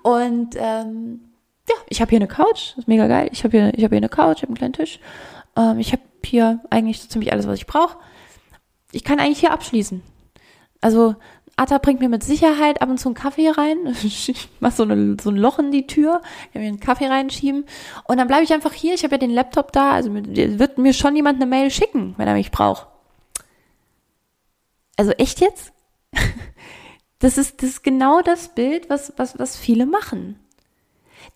[0.02, 1.20] Und ähm,
[1.68, 3.28] ja, ich habe hier eine Couch, ist mega geil.
[3.32, 5.00] Ich habe hier, ich habe hier eine Couch, ich habe einen kleinen Tisch.
[5.56, 7.96] Ähm, ich habe hier eigentlich so ziemlich alles, was ich brauche.
[8.92, 10.02] Ich kann eigentlich hier abschließen.
[10.80, 11.16] Also
[11.56, 13.96] Atta bringt mir mit Sicherheit ab und zu einen Kaffee rein.
[14.02, 16.22] Ich mach so, so ein Loch in die Tür,
[16.52, 17.66] kann mir einen Kaffee reinschieben.
[18.04, 18.94] Und dann bleibe ich einfach hier.
[18.94, 19.92] Ich habe ja den Laptop da.
[19.92, 22.86] Also wird mir schon jemand eine Mail schicken, wenn er mich braucht.
[24.96, 25.72] Also echt jetzt?
[27.18, 30.40] Das ist, das ist genau das Bild, was, was, was viele machen.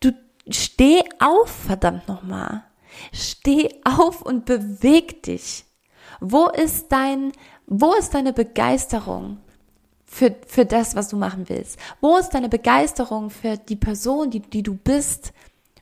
[0.00, 0.10] Du
[0.50, 2.64] steh auf, verdammt nochmal.
[3.12, 5.64] Steh auf und beweg dich.
[6.20, 7.32] Wo ist dein,
[7.66, 9.38] wo ist deine Begeisterung
[10.06, 11.78] für, für das, was du machen willst?
[12.00, 15.32] Wo ist deine Begeisterung für die Person, die, die du bist?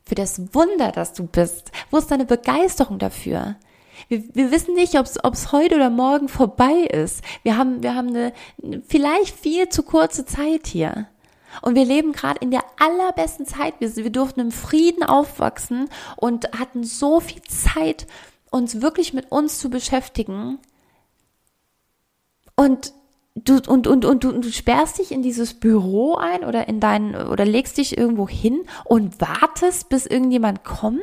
[0.07, 1.73] Für das Wunder, das du bist?
[1.91, 3.57] Wo ist deine Begeisterung dafür?
[4.09, 7.23] Wir, wir wissen nicht, ob es heute oder morgen vorbei ist.
[7.43, 8.33] Wir haben, wir haben eine
[8.87, 11.07] vielleicht viel zu kurze Zeit hier.
[11.63, 13.75] Und wir leben gerade in der allerbesten Zeit.
[13.79, 18.07] Wir, wir durften im Frieden aufwachsen und hatten so viel Zeit,
[18.55, 20.61] uns wirklich mit uns zu beschäftigen.
[22.55, 22.93] Und
[23.35, 27.17] du, und, und, und, du, du sperrst dich in dieses Büro ein oder in dein,
[27.17, 31.03] oder legst dich irgendwo hin und wartest, bis irgendjemand kommt?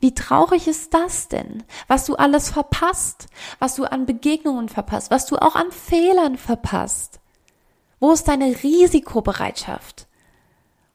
[0.00, 1.62] Wie traurig ist das denn?
[1.86, 3.28] Was du alles verpasst,
[3.60, 7.20] was du an Begegnungen verpasst, was du auch an Fehlern verpasst.
[8.00, 10.08] Wo ist deine Risikobereitschaft?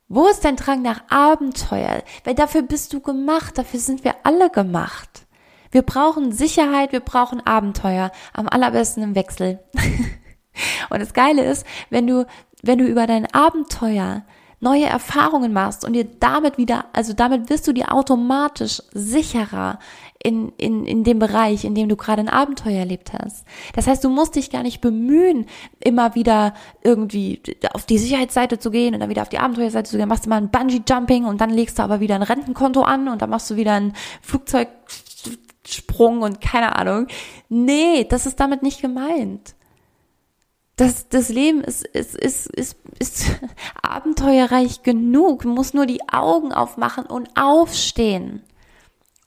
[0.09, 2.01] Wo ist dein Drang nach Abenteuer?
[2.23, 5.27] Weil dafür bist du gemacht, dafür sind wir alle gemacht.
[5.71, 9.59] Wir brauchen Sicherheit, wir brauchen Abenteuer, am allerbesten im Wechsel.
[10.89, 12.25] Und das Geile ist, wenn du,
[12.63, 14.23] wenn du über dein Abenteuer
[14.59, 19.77] neue Erfahrungen machst und dir damit wieder, also damit wirst du dir automatisch sicherer
[20.21, 23.45] in, in, in dem Bereich, in dem du gerade ein Abenteuer erlebt hast.
[23.73, 25.45] Das heißt, du musst dich gar nicht bemühen,
[25.79, 27.41] immer wieder irgendwie
[27.73, 30.09] auf die Sicherheitsseite zu gehen und dann wieder auf die Abenteuerseite zu gehen.
[30.09, 33.21] Machst du mal ein Bungee-Jumping und dann legst du aber wieder ein Rentenkonto an und
[33.21, 37.07] dann machst du wieder ein Flugzeugsprung und keine Ahnung.
[37.49, 39.53] Nee, das ist damit nicht gemeint.
[40.77, 43.25] Das, das Leben ist, ist, ist, ist, ist
[43.81, 45.43] abenteuerreich genug.
[45.43, 48.43] Du musst nur die Augen aufmachen und aufstehen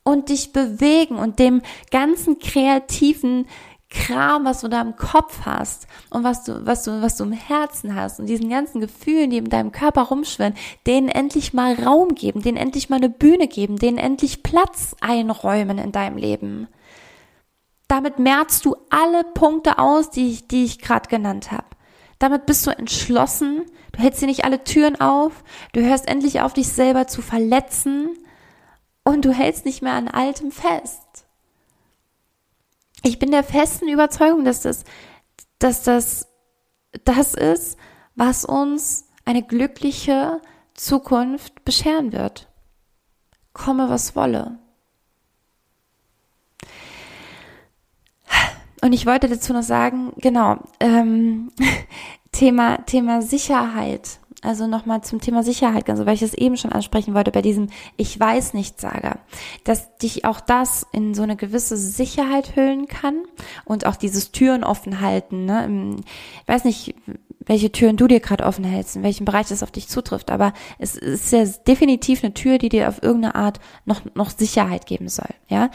[0.03, 3.47] und dich bewegen und dem ganzen kreativen
[3.91, 7.33] Kram, was du da im Kopf hast und was du, was du, was du im
[7.33, 10.55] Herzen hast und diesen ganzen Gefühlen, die in deinem Körper rumschwirren,
[10.87, 15.79] denen endlich mal Raum geben, denen endlich mal eine Bühne geben, denen endlich Platz einräumen
[15.79, 16.69] in deinem Leben.
[17.89, 21.67] Damit merzt du alle Punkte aus, die ich, die ich gerade genannt habe.
[22.21, 25.43] Damit bist du entschlossen, du hältst dir nicht alle Türen auf,
[25.73, 28.11] du hörst endlich auf, dich selber zu verletzen
[29.11, 31.27] und du hältst nicht mehr an altem fest.
[33.03, 34.85] Ich bin der festen Überzeugung, dass das,
[35.59, 36.29] dass das
[37.05, 37.79] das ist,
[38.15, 40.41] was uns eine glückliche
[40.75, 42.49] Zukunft bescheren wird.
[43.53, 44.59] Komme, was wolle.
[48.83, 51.53] Und ich wollte dazu noch sagen, genau, ähm,
[52.33, 54.20] Thema, Thema Sicherheit.
[54.43, 57.69] Also nochmal zum Thema Sicherheit, also weil ich es eben schon ansprechen wollte bei diesem
[57.99, 59.19] Ich weiß nicht Sager,
[59.65, 63.17] dass dich auch das in so eine gewisse Sicherheit hüllen kann
[63.67, 65.45] und auch dieses Türen offen halten.
[65.45, 65.97] Ne?
[66.43, 66.95] Ich weiß nicht,
[67.41, 70.55] welche Türen du dir gerade offen hältst, in welchem Bereich das auf dich zutrifft, aber
[70.79, 75.09] es ist ja definitiv eine Tür, die dir auf irgendeine Art noch, noch Sicherheit geben
[75.09, 75.71] soll, ja.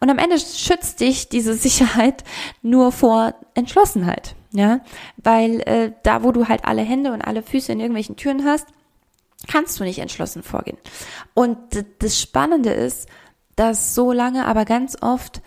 [0.00, 2.24] Und am Ende schützt dich diese Sicherheit
[2.62, 4.80] nur vor Entschlossenheit ja,
[5.16, 8.66] weil äh, da, wo du halt alle Hände und alle Füße in irgendwelchen Türen hast,
[9.46, 10.78] kannst du nicht entschlossen vorgehen.
[11.34, 11.58] Und
[11.98, 13.08] das Spannende ist,
[13.56, 15.42] dass so lange aber ganz oft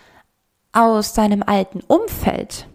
[0.72, 2.68] aus deinem alten Umfeld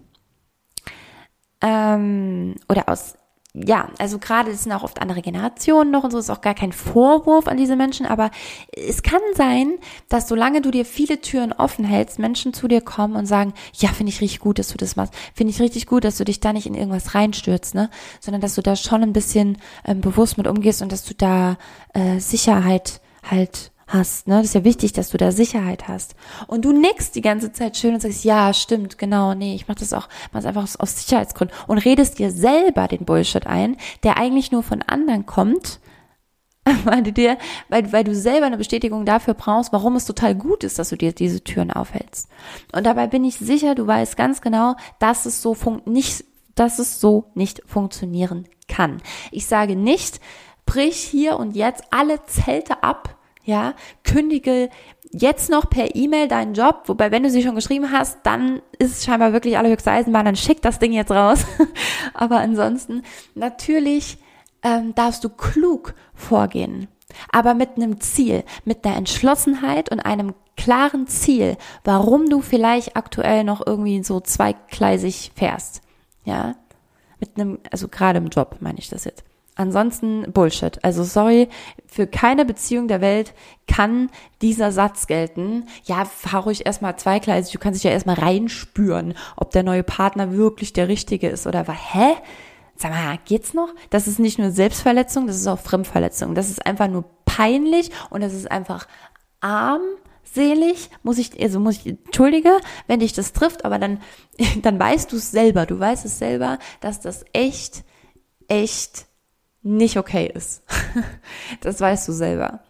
[1.63, 3.17] ähm, oder aus
[3.65, 6.55] ja, also gerade es sind auch oft andere Generationen noch und so ist auch gar
[6.55, 8.31] kein Vorwurf an diese Menschen, aber
[8.73, 9.79] es kann sein,
[10.11, 13.89] dass solange du dir viele Türen offen hältst, Menschen zu dir kommen und sagen, ja,
[13.89, 16.41] finde ich richtig gut, dass du das machst, finde ich richtig gut, dass du dich
[16.41, 17.89] da nicht in irgendwas reinstürzt, ne,
[18.21, 21.57] sondern dass du da schon ein bisschen ähm, bewusst mit umgehst und dass du da
[21.95, 24.27] äh, Sicherheit halt hast.
[24.27, 24.37] Ne?
[24.37, 26.17] Das ist ja wichtig, dass du da Sicherheit hast.
[26.47, 29.77] Und du nickst die ganze Zeit schön und sagst, ja, stimmt, genau, nee, ich mach
[29.77, 33.77] das auch, mach das einfach aus, aus Sicherheitsgründen und redest dir selber den Bullshit ein,
[34.03, 35.81] der eigentlich nur von anderen kommt,
[36.85, 40.65] weil du dir, weil, weil du selber eine Bestätigung dafür brauchst, warum es total gut
[40.65, 42.29] ist, dass du dir diese Türen aufhältst.
[42.73, 46.25] Und dabei bin ich sicher, du weißt ganz genau, dass es so fun nicht,
[46.57, 49.01] dass es so nicht funktionieren kann.
[49.31, 50.21] Ich sage nicht,
[50.65, 53.16] brich hier und jetzt alle Zelte ab,
[53.47, 53.75] ja,
[54.05, 54.69] kündige
[55.13, 58.99] jetzt noch per E-Mail deinen Job, wobei wenn du sie schon geschrieben hast, dann ist
[58.99, 61.47] es scheinbar wirklich allerhöchste Eisenbahn, dann schick das Ding jetzt raus.
[62.15, 63.03] Aber ansonsten,
[63.35, 64.19] natürlich
[64.63, 66.89] ähm, darfst du klug vorgehen,
[67.31, 73.45] aber mit einem Ziel, mit einer Entschlossenheit und einem klaren Ziel, warum du vielleicht aktuell
[73.45, 75.83] noch irgendwie so zweigleisig fährst.
[76.25, 76.57] Ja,
[77.21, 79.25] mit einem, also gerade im Job meine ich das jetzt.
[79.57, 80.85] Ansonsten Bullshit.
[80.85, 81.49] Also sorry,
[81.87, 83.33] für keine Beziehung der Welt
[83.67, 84.11] kann
[84.43, 85.65] dieser Satz gelten.
[85.85, 90.33] Ja, fahr ruhig erstmal zweigleisig, du kannst dich ja erstmal reinspüren, ob der neue Partner
[90.33, 91.77] wirklich der richtige ist oder was.
[91.95, 92.17] Hä?
[92.77, 93.75] Sag mal, geht's noch?
[93.89, 96.35] Das ist nicht nur Selbstverletzung, das ist auch Fremdverletzung.
[96.35, 98.87] Das ist einfach nur peinlich und das ist einfach
[99.41, 104.03] armselig, muss ich, also muss ich, entschuldige, wenn dich das trifft, aber dann,
[104.63, 105.65] dann weißt du es selber.
[105.65, 107.85] Du weißt es selber, dass das echt,
[108.49, 109.07] echt
[109.67, 110.63] nicht okay ist.
[111.61, 112.61] das weißt du selber.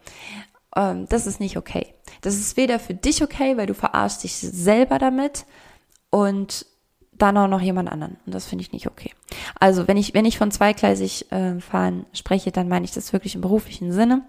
[0.74, 1.94] Ähm, das ist nicht okay.
[2.22, 5.44] Das ist weder für dich okay, weil du verarschst dich selber damit
[6.11, 6.66] und
[7.12, 8.16] dann auch noch jemand anderen.
[8.26, 9.12] Und das finde ich nicht okay.
[9.61, 13.34] Also wenn ich, wenn ich von zweigleisig äh, fahren spreche, dann meine ich das wirklich
[13.34, 14.22] im beruflichen Sinne.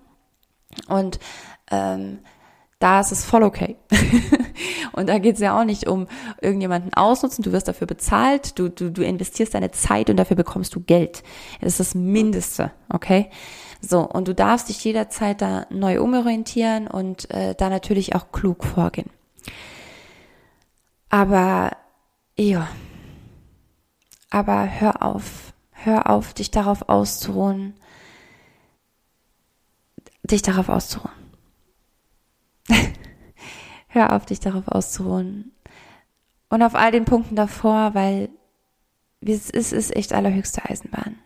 [0.88, 1.20] Und
[1.72, 2.20] ähm,
[2.80, 3.76] da ist es voll okay.
[4.94, 6.08] und da geht es ja auch nicht um
[6.42, 10.76] irgendjemanden ausnutzen, du wirst dafür bezahlt, du, du, du investierst deine Zeit und dafür bekommst
[10.76, 11.24] du Geld.
[11.62, 13.30] Das ist das Mindeste, okay?
[13.82, 18.64] So, und du darfst dich jederzeit da neu umorientieren und äh, da natürlich auch klug
[18.64, 19.10] vorgehen.
[21.10, 21.72] Aber
[22.38, 22.68] ja,
[24.30, 27.76] aber hör auf, hör auf, dich darauf auszuruhen,
[30.24, 31.17] dich darauf auszuruhen.
[33.88, 35.52] Hör auf, dich darauf auszuruhen.
[36.50, 38.30] Und auf all den Punkten davor, weil
[39.22, 41.18] es ist, ist echt allerhöchste Eisenbahn.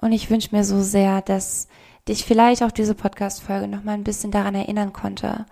[0.00, 1.68] Und ich wünsche mir so sehr, dass
[2.08, 5.46] dich vielleicht auch diese Podcast-Folge nochmal ein bisschen daran erinnern konnte,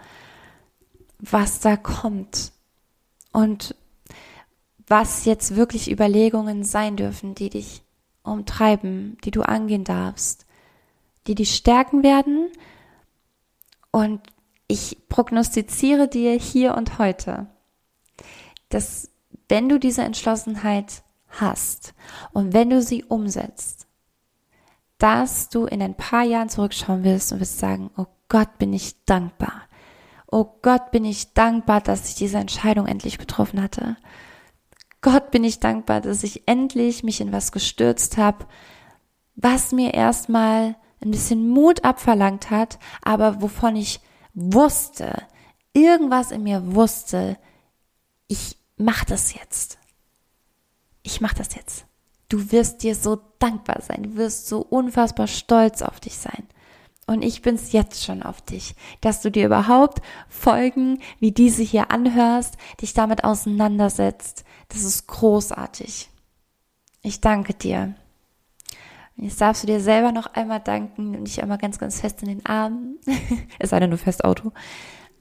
[1.19, 2.53] was da kommt.
[3.33, 3.75] Und
[4.87, 7.83] was jetzt wirklich Überlegungen sein dürfen, die dich
[8.23, 10.47] umtreiben, die du angehen darfst,
[11.27, 12.51] die dich stärken werden
[13.91, 14.21] und
[14.69, 17.47] ich prognostiziere dir hier und heute,
[18.69, 19.11] dass
[19.49, 21.95] wenn du diese Entschlossenheit hast
[22.33, 23.87] und wenn du sie umsetzt,
[24.99, 29.05] dass du in ein paar Jahren zurückschauen wirst und wirst sagen, oh Gott, bin ich
[29.05, 29.63] dankbar.
[30.31, 33.97] Oh Gott, bin ich dankbar, dass ich diese Entscheidung endlich getroffen hatte.
[35.03, 38.47] Gott, bin ich dankbar, dass ich endlich mich in was gestürzt habe,
[39.37, 44.01] was mir erstmal ein bisschen Mut abverlangt hat, aber wovon ich
[44.35, 45.23] wusste,
[45.73, 47.39] irgendwas in mir wusste,
[48.27, 49.79] ich mach das jetzt.
[51.03, 51.87] Ich mach das jetzt.
[52.29, 56.49] Du wirst dir so dankbar sein, du wirst so unfassbar stolz auf dich sein.
[57.07, 61.91] Und ich bin's jetzt schon auf dich, dass du dir überhaupt Folgen wie diese hier
[61.91, 64.45] anhörst, dich damit auseinandersetzt.
[64.69, 66.09] Das ist großartig.
[67.03, 67.95] Ich danke dir.
[69.17, 72.29] Jetzt darfst du dir selber noch einmal danken und dich einmal ganz, ganz fest in
[72.29, 72.99] den Armen.
[73.59, 74.53] es sei denn, du fährst Auto.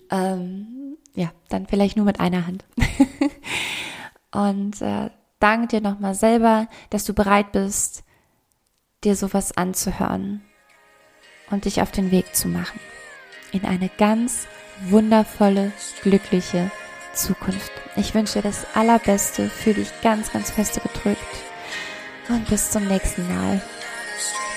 [0.10, 2.66] Ähm, ja, dann vielleicht nur mit einer Hand.
[4.32, 8.04] und äh, danke dir nochmal selber, dass du bereit bist,
[9.04, 10.42] dir sowas anzuhören
[11.52, 12.80] und dich auf den Weg zu machen.
[13.52, 14.48] In eine ganz
[14.90, 15.72] wundervolle,
[16.02, 16.72] glückliche
[17.14, 17.72] Zukunft.
[17.96, 21.20] Ich wünsche dir das Allerbeste, fühle dich ganz, ganz feste gedrückt
[22.30, 23.62] und bis zum nächsten Mal.
[24.20, 24.53] strange.